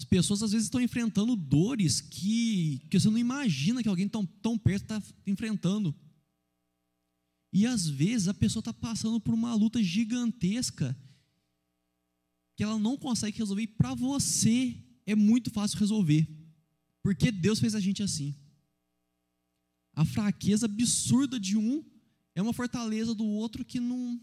[0.01, 4.26] As pessoas às vezes estão enfrentando dores que, que você não imagina que alguém tão,
[4.26, 5.95] tão perto está enfrentando.
[7.53, 10.99] E às vezes a pessoa está passando por uma luta gigantesca
[12.57, 16.26] que ela não consegue resolver e para você é muito fácil resolver.
[17.02, 18.34] Porque Deus fez a gente assim.
[19.92, 21.84] A fraqueza absurda de um
[22.34, 24.20] é uma fortaleza do outro que não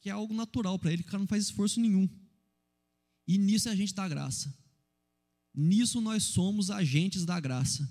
[0.00, 2.08] que é algo natural para ele, que o cara não faz esforço nenhum.
[3.26, 4.52] E nisso a gente dá graça.
[5.54, 7.88] Nisso nós somos agentes da graça.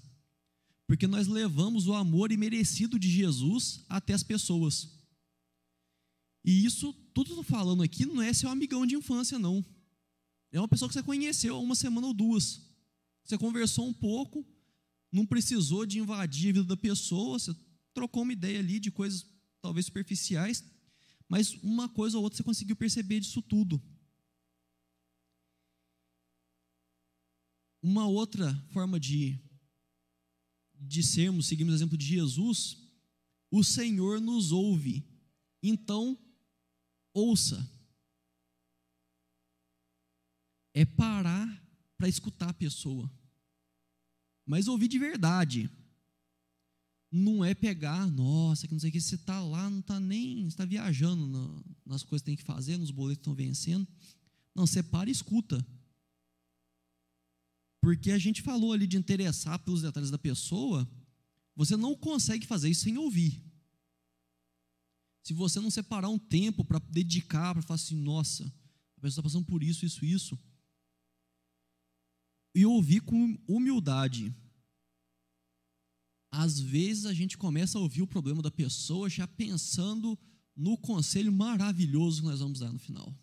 [0.86, 5.01] Porque nós levamos o amor imerecido de Jesus até as pessoas.
[6.52, 9.66] E isso, tudo que eu falando aqui, não é seu amigão de infância, não.
[10.52, 12.60] É uma pessoa que você conheceu há uma semana ou duas.
[13.24, 14.46] Você conversou um pouco,
[15.10, 17.56] não precisou de invadir a vida da pessoa, você
[17.94, 19.26] trocou uma ideia ali de coisas
[19.62, 20.62] talvez superficiais,
[21.30, 23.82] mas uma coisa ou outra você conseguiu perceber disso tudo.
[27.82, 29.40] Uma outra forma de,
[30.76, 32.78] de sermos, seguimos o exemplo de Jesus,
[33.50, 35.08] o Senhor nos ouve.
[35.64, 36.20] Então,
[37.14, 37.70] ouça.
[40.74, 41.48] É parar
[41.98, 43.12] para escutar a pessoa.
[44.46, 45.70] Mas ouvir de verdade.
[47.12, 50.48] Não é pegar, nossa, que não sei o que, você está lá, não está nem,
[50.48, 53.86] está viajando nas coisas que tem que fazer, nos boletos estão vencendo.
[54.56, 55.66] Não, você para e escuta.
[57.82, 60.90] Porque a gente falou ali de interessar pelos detalhes da pessoa,
[61.56, 63.44] você não consegue fazer isso sem ouvir.
[65.24, 68.46] Se você não separar um tempo para dedicar, para falar assim, nossa,
[68.98, 70.40] a pessoa está passando por isso, isso, isso.
[72.56, 74.36] E ouvir com humildade.
[76.32, 80.18] Às vezes a gente começa a ouvir o problema da pessoa já pensando
[80.56, 83.16] no conselho maravilhoso que nós vamos dar no final.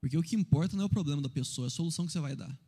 [0.00, 2.20] Porque o que importa não é o problema da pessoa, é a solução que você
[2.20, 2.58] vai dar.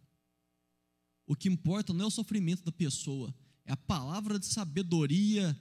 [1.26, 3.34] O que importa não é o sofrimento da pessoa,
[3.64, 5.58] é a palavra de sabedoria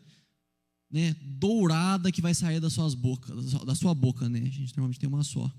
[0.89, 4.39] né, dourada que vai sair das suas bocas, da sua boca, né?
[4.39, 5.51] A gente normalmente tem uma só.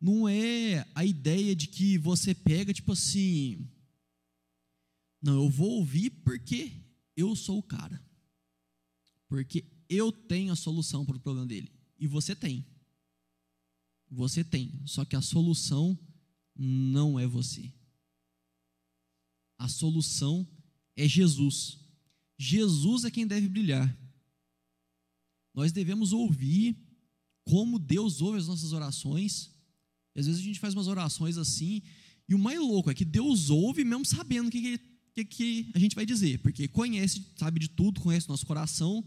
[0.00, 3.68] Não é a ideia de que você pega tipo assim,
[5.20, 6.72] não, eu vou ouvir porque
[7.16, 8.00] eu sou o cara.
[9.28, 11.70] Porque eu tenho a solução para o problema dele.
[11.98, 12.64] E você tem.
[14.10, 14.80] Você tem.
[14.86, 15.98] Só que a solução
[16.54, 17.72] não é você.
[19.58, 20.46] A solução
[20.96, 21.78] é Jesus.
[22.38, 23.96] Jesus é quem deve brilhar.
[25.52, 26.76] Nós devemos ouvir
[27.44, 29.50] como Deus ouve as nossas orações.
[30.14, 31.82] às vezes a gente faz umas orações assim,
[32.28, 34.78] e o mais louco é que Deus ouve mesmo sabendo o que,
[35.14, 39.02] que, que a gente vai dizer, porque conhece, sabe de tudo, conhece o nosso coração.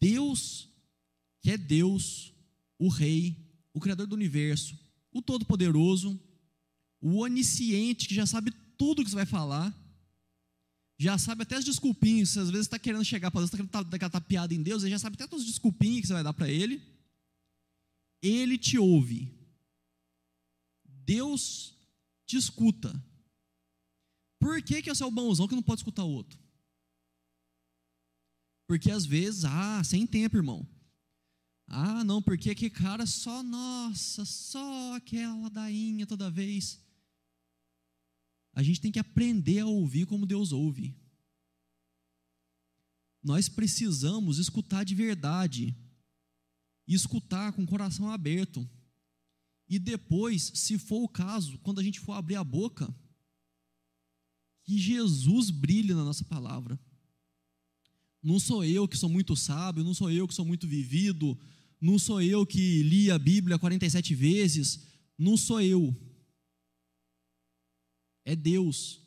[0.00, 0.68] Deus,
[1.42, 2.32] que é Deus,
[2.78, 3.36] o Rei,
[3.72, 4.78] o Criador do universo,
[5.12, 6.18] o Todo-Poderoso,
[7.00, 9.74] o Onisciente, que já sabe tudo que você vai falar,
[10.98, 13.90] já sabe até as desculpinhas, você às vezes está querendo chegar para Deus, está querendo
[13.90, 16.24] dar aquela tapiada em Deus, ele já sabe até todas as desculpinhas que você vai
[16.24, 16.82] dar para Ele.
[18.22, 19.30] Ele te ouve.
[20.84, 21.74] Deus
[22.24, 22.92] te escuta.
[24.40, 26.38] Por que, que é o bonzão que não pode escutar o outro?
[28.66, 30.66] Porque às vezes, ah, sem tempo, irmão.
[31.68, 36.80] Ah, não, porque que cara só, nossa, só aquela ladainha toda vez.
[38.56, 40.96] A gente tem que aprender a ouvir como Deus ouve.
[43.22, 45.76] Nós precisamos escutar de verdade.
[46.88, 48.66] E escutar com o coração aberto.
[49.68, 52.92] E depois, se for o caso, quando a gente for abrir a boca,
[54.64, 56.80] que Jesus brilhe na nossa palavra.
[58.22, 61.38] Não sou eu que sou muito sábio, não sou eu que sou muito vivido,
[61.78, 64.86] não sou eu que li a Bíblia 47 vezes,
[65.18, 65.94] não sou eu.
[68.26, 69.00] É Deus.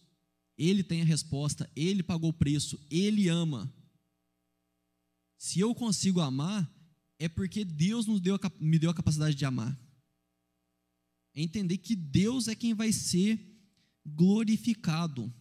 [0.57, 3.71] Ele tem a resposta, ele pagou o preço, ele ama.
[5.37, 6.69] Se eu consigo amar,
[7.19, 9.77] é porque Deus nos deu a, me deu a capacidade de amar.
[11.35, 13.39] É entender que Deus é quem vai ser
[14.05, 15.31] glorificado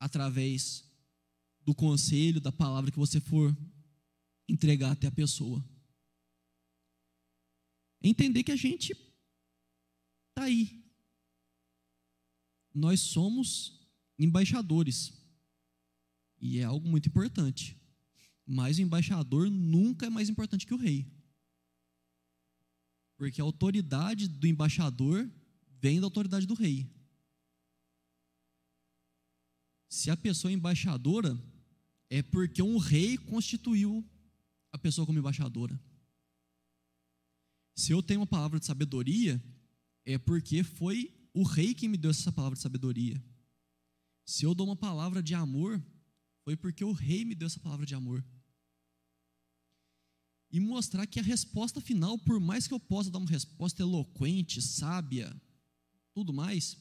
[0.00, 0.90] através
[1.60, 3.56] do conselho, da palavra que você for
[4.48, 5.62] entregar até a pessoa.
[8.02, 10.81] Entender que a gente está aí.
[12.74, 13.80] Nós somos
[14.18, 15.12] embaixadores.
[16.40, 17.76] E é algo muito importante.
[18.46, 21.06] Mas o embaixador nunca é mais importante que o rei.
[23.16, 25.30] Porque a autoridade do embaixador
[25.80, 26.90] vem da autoridade do rei.
[29.88, 31.38] Se a pessoa é embaixadora,
[32.08, 34.04] é porque um rei constituiu
[34.72, 35.78] a pessoa como embaixadora.
[37.74, 39.42] Se eu tenho uma palavra de sabedoria,
[40.04, 43.22] é porque foi o rei que me deu essa palavra de sabedoria.
[44.24, 45.82] Se eu dou uma palavra de amor,
[46.44, 48.24] foi porque o rei me deu essa palavra de amor.
[50.50, 54.60] E mostrar que a resposta final, por mais que eu possa dar uma resposta eloquente,
[54.60, 55.34] sábia,
[56.12, 56.76] tudo mais,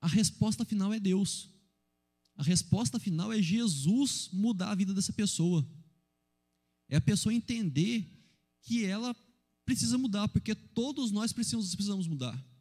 [0.00, 1.48] a resposta final é Deus.
[2.34, 5.66] A resposta final é Jesus mudar a vida dessa pessoa.
[6.88, 8.06] É a pessoa entender
[8.60, 9.16] que ela
[9.64, 12.51] precisa mudar, porque todos nós precisamos, precisamos mudar.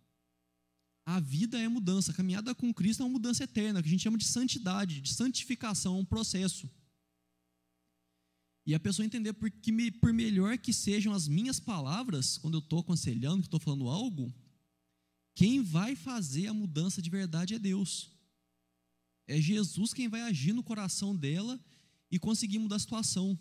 [1.11, 4.03] A vida é mudança, a caminhada com Cristo é uma mudança eterna, que a gente
[4.03, 6.71] chama de santidade, de santificação, um processo.
[8.65, 12.79] E a pessoa entender que, por melhor que sejam as minhas palavras, quando eu estou
[12.79, 14.33] aconselhando, que estou falando algo,
[15.35, 18.09] quem vai fazer a mudança de verdade é Deus.
[19.27, 21.59] É Jesus quem vai agir no coração dela
[22.09, 23.37] e conseguir mudar a situação.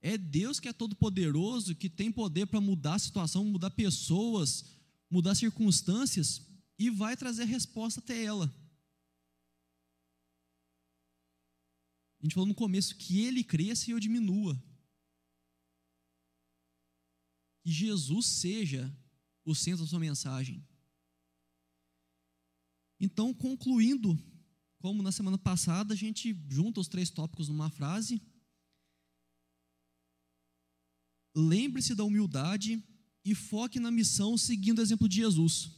[0.00, 4.64] É Deus que é todo poderoso, que tem poder para mudar a situação, mudar pessoas,
[5.10, 6.47] mudar circunstâncias
[6.78, 8.46] e vai trazer a resposta até ela.
[12.20, 14.60] A gente falou no começo que ele cresça e eu diminua.
[17.62, 18.94] Que Jesus seja
[19.44, 20.66] o centro da sua mensagem.
[23.00, 24.18] Então, concluindo,
[24.78, 28.20] como na semana passada, a gente junta os três tópicos numa frase.
[31.34, 32.82] Lembre-se da humildade
[33.24, 35.77] e foque na missão seguindo o exemplo de Jesus.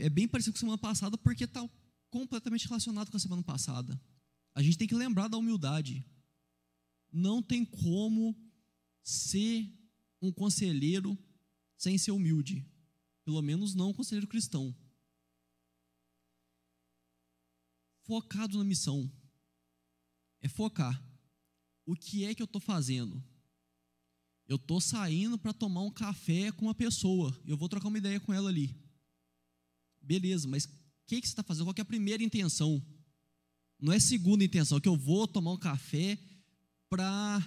[0.00, 1.68] É bem parecido com a semana passada, porque está
[2.10, 4.00] completamente relacionado com a semana passada.
[4.54, 6.04] A gente tem que lembrar da humildade.
[7.10, 8.36] Não tem como
[9.02, 9.70] ser
[10.20, 11.18] um conselheiro
[11.76, 12.66] sem ser humilde.
[13.24, 14.74] Pelo menos não um conselheiro cristão.
[18.04, 19.10] Focado na missão.
[20.40, 21.02] É focar.
[21.86, 23.22] O que é que eu estou fazendo?
[24.46, 27.36] Eu estou saindo para tomar um café com uma pessoa.
[27.46, 28.81] Eu vou trocar uma ideia com ela ali.
[30.02, 30.68] Beleza, mas o
[31.06, 32.84] que, que você está fazendo, qual é a primeira intenção.
[33.78, 36.18] Não é segunda intenção, que eu vou tomar um café
[36.88, 37.42] para.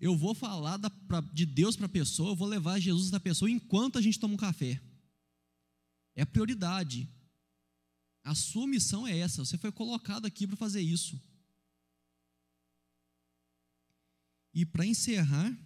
[0.00, 3.18] Eu vou falar da, pra, de Deus para a pessoa, eu vou levar Jesus da
[3.18, 4.80] pessoa enquanto a gente toma um café.
[6.14, 7.08] É a prioridade.
[8.22, 11.20] A sua missão é essa, você foi colocado aqui para fazer isso.
[14.54, 15.56] E para encerrar,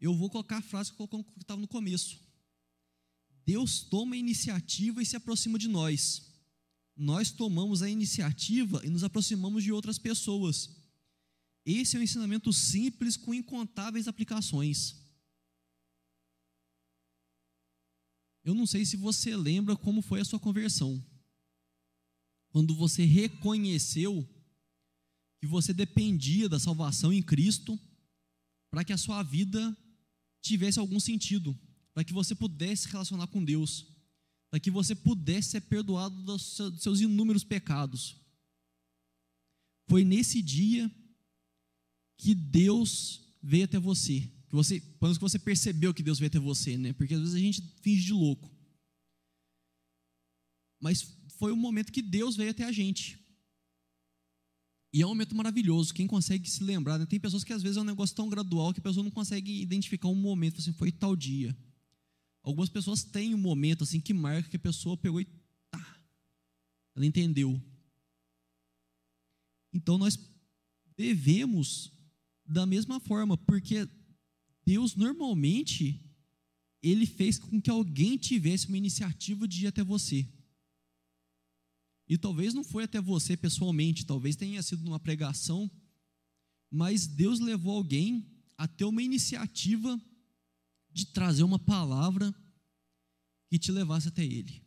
[0.00, 1.02] eu vou colocar a frase que
[1.40, 2.21] estava no começo.
[3.44, 6.30] Deus toma a iniciativa e se aproxima de nós.
[6.96, 10.70] Nós tomamos a iniciativa e nos aproximamos de outras pessoas.
[11.64, 14.96] Esse é um ensinamento simples com incontáveis aplicações.
[18.44, 21.02] Eu não sei se você lembra como foi a sua conversão.
[22.50, 24.28] Quando você reconheceu
[25.40, 27.78] que você dependia da salvação em Cristo
[28.70, 29.76] para que a sua vida
[30.40, 31.58] tivesse algum sentido,
[31.94, 33.86] para que você pudesse se relacionar com Deus,
[34.50, 38.16] para que você pudesse ser perdoado dos seus inúmeros pecados.
[39.88, 40.90] Foi nesse dia
[42.16, 46.38] que Deus veio até você, que você, pelo que você percebeu que Deus veio até
[46.38, 46.92] você, né?
[46.92, 48.50] Porque às vezes a gente finge de louco.
[50.80, 51.02] Mas
[51.38, 53.18] foi o momento que Deus veio até a gente.
[54.92, 55.94] E é um momento maravilhoso.
[55.94, 57.06] Quem consegue se lembrar, né?
[57.06, 59.62] tem pessoas que às vezes é um negócio tão gradual que a pessoa não consegue
[59.62, 61.56] identificar um momento, assim, foi tal dia.
[62.42, 65.24] Algumas pessoas têm um momento assim que marca que a pessoa pegou e
[65.70, 66.02] tá,
[66.94, 67.60] ela entendeu.
[69.72, 70.18] Então nós
[70.96, 71.92] devemos
[72.44, 73.88] da mesma forma, porque
[74.64, 76.00] Deus normalmente
[76.82, 80.28] ele fez com que alguém tivesse uma iniciativa de ir até você.
[82.08, 85.70] E talvez não foi até você pessoalmente, talvez tenha sido numa pregação,
[86.70, 88.26] mas Deus levou alguém
[88.58, 89.98] a ter uma iniciativa
[90.92, 92.34] de trazer uma palavra
[93.48, 94.64] que te levasse até Ele.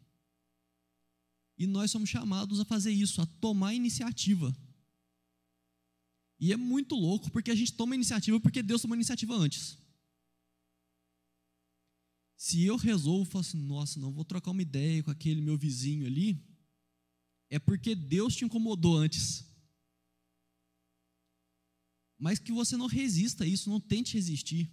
[1.57, 4.55] E nós somos chamados a fazer isso, a tomar iniciativa.
[6.39, 9.77] E é muito louco porque a gente toma iniciativa porque Deus tomou iniciativa antes.
[12.35, 16.05] Se eu resolvo, falo assim, nossa, não vou trocar uma ideia com aquele meu vizinho
[16.05, 16.45] ali,
[17.49, 19.45] é porque Deus te incomodou antes.
[22.17, 24.71] Mas que você não resista a isso, não tente resistir.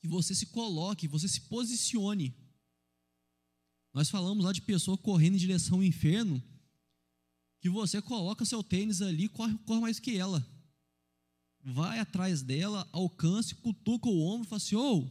[0.00, 2.34] Que você se coloque, você se posicione.
[3.92, 6.42] Nós falamos lá de pessoa correndo em direção ao inferno,
[7.60, 10.46] que você coloca seu tênis ali, corre, corre mais que ela.
[11.60, 15.10] Vai atrás dela, alcance, cutuca o ombro fala assim: ô, oh,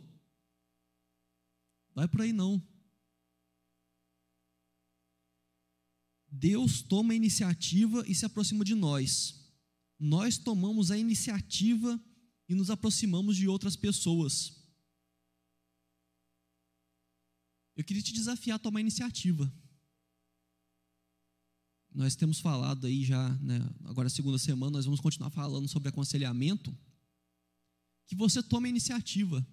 [1.94, 2.66] vai por aí não.
[6.30, 9.44] Deus toma a iniciativa e se aproxima de nós.
[10.00, 12.00] Nós tomamos a iniciativa
[12.48, 14.67] e nos aproximamos de outras pessoas.
[17.78, 19.54] Eu queria te desafiar a tomar iniciativa.
[21.94, 26.76] Nós temos falado aí já, né, agora segunda semana, nós vamos continuar falando sobre aconselhamento.
[28.08, 29.46] Que você tome a iniciativa.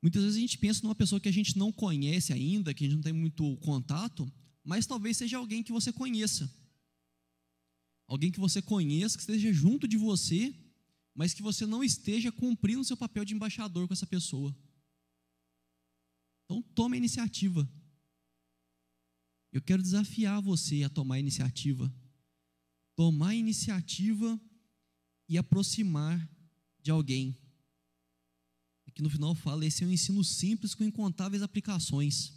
[0.00, 2.86] Muitas vezes a gente pensa numa pessoa que a gente não conhece ainda, que a
[2.86, 4.30] gente não tem muito contato,
[4.64, 6.50] mas talvez seja alguém que você conheça.
[8.06, 10.54] Alguém que você conheça, que esteja junto de você,
[11.14, 14.56] mas que você não esteja cumprindo o seu papel de embaixador com essa pessoa.
[16.48, 17.70] Então, tome a iniciativa.
[19.52, 21.94] Eu quero desafiar você a tomar a iniciativa.
[22.96, 24.40] Tomar a iniciativa
[25.28, 26.26] e aproximar
[26.80, 27.36] de alguém.
[28.86, 32.32] Aqui no final fala: esse é um ensino simples com incontáveis aplicações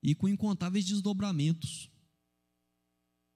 [0.00, 1.90] e com incontáveis desdobramentos.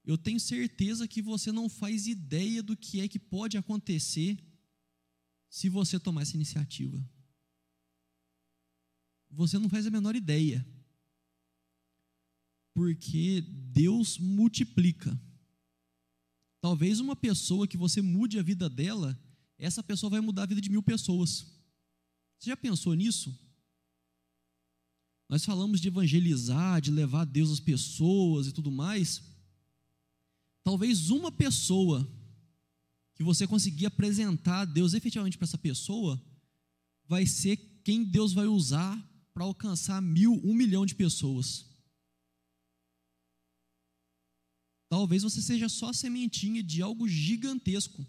[0.05, 4.39] Eu tenho certeza que você não faz ideia do que é que pode acontecer
[5.51, 7.05] se você tomar essa iniciativa.
[9.35, 10.67] Você não faz a menor ideia.
[12.73, 15.21] Porque Deus multiplica.
[16.61, 19.19] Talvez uma pessoa que você mude a vida dela,
[19.59, 21.47] essa pessoa vai mudar a vida de mil pessoas.
[22.39, 23.39] Você já pensou nisso?
[25.29, 29.23] Nós falamos de evangelizar, de levar Deus às pessoas e tudo mais.
[30.63, 32.09] Talvez uma pessoa
[33.15, 36.21] que você conseguir apresentar Deus efetivamente para essa pessoa,
[37.07, 38.99] vai ser quem Deus vai usar
[39.35, 41.67] para alcançar mil, um milhão de pessoas.
[44.89, 48.07] Talvez você seja só a sementinha de algo gigantesco.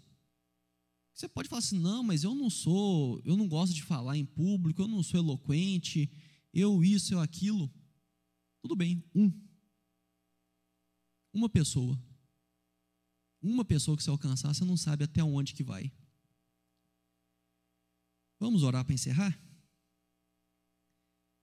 [1.12, 4.24] Você pode falar assim: não, mas eu não sou, eu não gosto de falar em
[4.24, 6.08] público, eu não sou eloquente,
[6.54, 7.68] eu isso, eu aquilo.
[8.62, 9.32] Tudo bem, um.
[11.32, 12.00] Uma pessoa.
[13.42, 15.92] Uma pessoa que você alcançar, você não sabe até onde que vai.
[18.38, 19.45] Vamos orar para encerrar?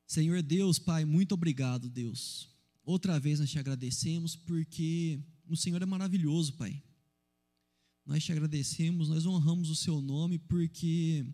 [0.06, 2.50] Senhor Deus, Pai, muito obrigado, Deus.
[2.84, 6.82] Outra vez nós te agradecemos porque o Senhor é maravilhoso, Pai.
[8.06, 11.26] Nós te agradecemos, nós honramos o seu nome porque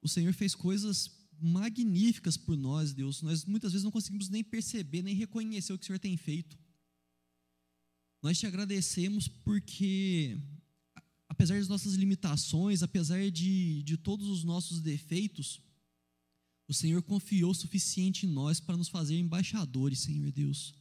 [0.00, 3.22] o Senhor fez coisas magníficas por nós, Deus.
[3.22, 6.56] Nós muitas vezes não conseguimos nem perceber, nem reconhecer o que o Senhor tem feito.
[8.22, 10.38] Nós te agradecemos porque,
[11.28, 15.60] apesar das nossas limitações, apesar de, de todos os nossos defeitos,
[16.68, 20.74] o Senhor confiou o suficiente em nós para nos fazer embaixadores, Senhor Deus.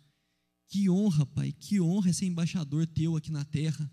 [0.68, 3.90] Que honra, Pai, que honra ser embaixador teu aqui na terra.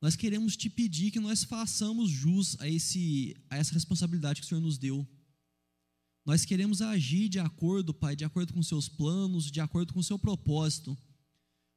[0.00, 4.48] Nós queremos te pedir que nós façamos jus a, esse, a essa responsabilidade que o
[4.48, 5.06] Senhor nos deu.
[6.26, 10.04] Nós queremos agir de acordo, Pai, de acordo com seus planos, de acordo com o
[10.04, 10.98] seu propósito.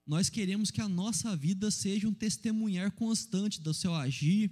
[0.05, 4.51] Nós queremos que a nossa vida seja um testemunhar constante do seu agir,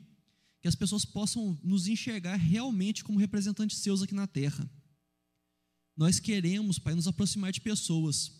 [0.61, 4.69] que as pessoas possam nos enxergar realmente como representantes seus aqui na terra.
[5.95, 8.31] Nós queremos, Pai, nos aproximar de pessoas.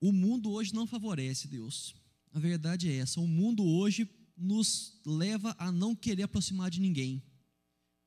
[0.00, 1.94] O mundo hoje não favorece, Deus.
[2.32, 3.20] A verdade é essa.
[3.20, 7.22] O mundo hoje nos leva a não querer aproximar de ninguém.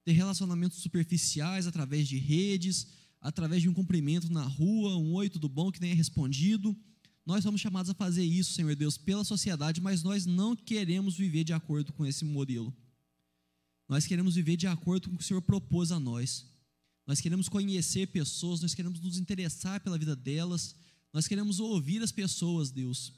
[0.03, 2.87] Ter relacionamentos superficiais através de redes,
[3.19, 6.77] através de um cumprimento na rua, um oi, tudo bom, que nem é respondido.
[7.27, 11.43] Nós somos chamados a fazer isso, Senhor Deus, pela sociedade, mas nós não queremos viver
[11.43, 12.73] de acordo com esse modelo.
[13.85, 16.45] Nós queremos viver de acordo com o que o Senhor propôs a nós.
[17.05, 20.73] Nós queremos conhecer pessoas, nós queremos nos interessar pela vida delas,
[21.11, 23.11] nós queremos ouvir as pessoas, Deus.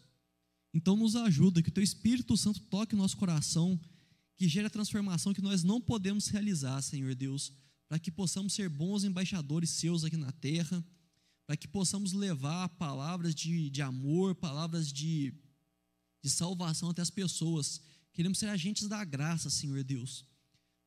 [0.74, 3.80] Então nos ajuda, que o teu Espírito Santo toque o nosso coração,
[4.36, 7.54] que gere a transformação que nós não podemos realizar, Senhor Deus,
[7.88, 10.84] para que possamos ser bons embaixadores seus aqui na terra,
[11.50, 15.34] para que possamos levar palavras de, de amor, palavras de,
[16.22, 17.82] de salvação até as pessoas.
[18.14, 20.24] Queremos ser agentes da graça, Senhor Deus.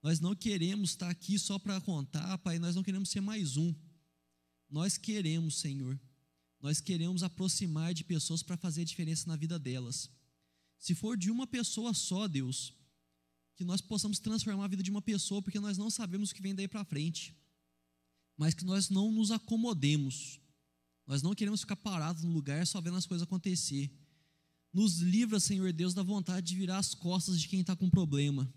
[0.01, 3.75] Nós não queremos estar aqui só para contar, Pai, nós não queremos ser mais um.
[4.71, 6.01] Nós queremos, Senhor,
[6.61, 10.09] nós queremos aproximar de pessoas para fazer a diferença na vida delas.
[10.79, 12.73] Se for de uma pessoa só, Deus,
[13.57, 16.41] que nós possamos transformar a vida de uma pessoa, porque nós não sabemos o que
[16.41, 17.37] vem daí para frente.
[18.37, 20.41] Mas que nós não nos acomodemos.
[21.13, 23.91] Nós não queremos ficar parados no lugar só vendo as coisas acontecer.
[24.73, 28.53] Nos livra, Senhor Deus, da vontade de virar as costas de quem está com problema.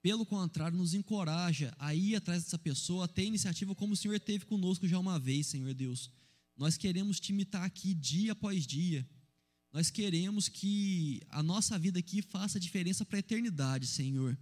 [0.00, 4.18] Pelo contrário, nos encoraja a ir atrás dessa pessoa, a ter iniciativa como o Senhor
[4.20, 6.10] teve conosco já uma vez, Senhor Deus
[6.58, 9.08] nós queremos te imitar aqui dia após dia.
[9.72, 14.36] Nós queremos que a nossa vida aqui faça diferença para a eternidade, Senhor.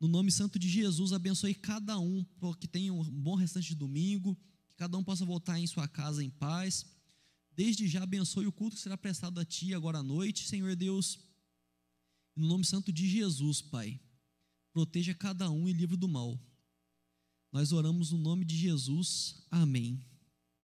[0.00, 2.24] No nome santo de Jesus, abençoe cada um,
[2.58, 4.36] que tenha um bom restante de domingo,
[4.74, 6.84] que cada um possa voltar em sua casa em paz.
[7.52, 11.20] Desde já abençoe o culto que será prestado a Ti agora à noite, Senhor Deus.
[12.34, 14.00] No nome santo de Jesus, Pai,
[14.72, 16.36] proteja cada um e livre do mal.
[17.52, 19.46] Nós oramos no nome de Jesus.
[19.48, 20.04] Amém.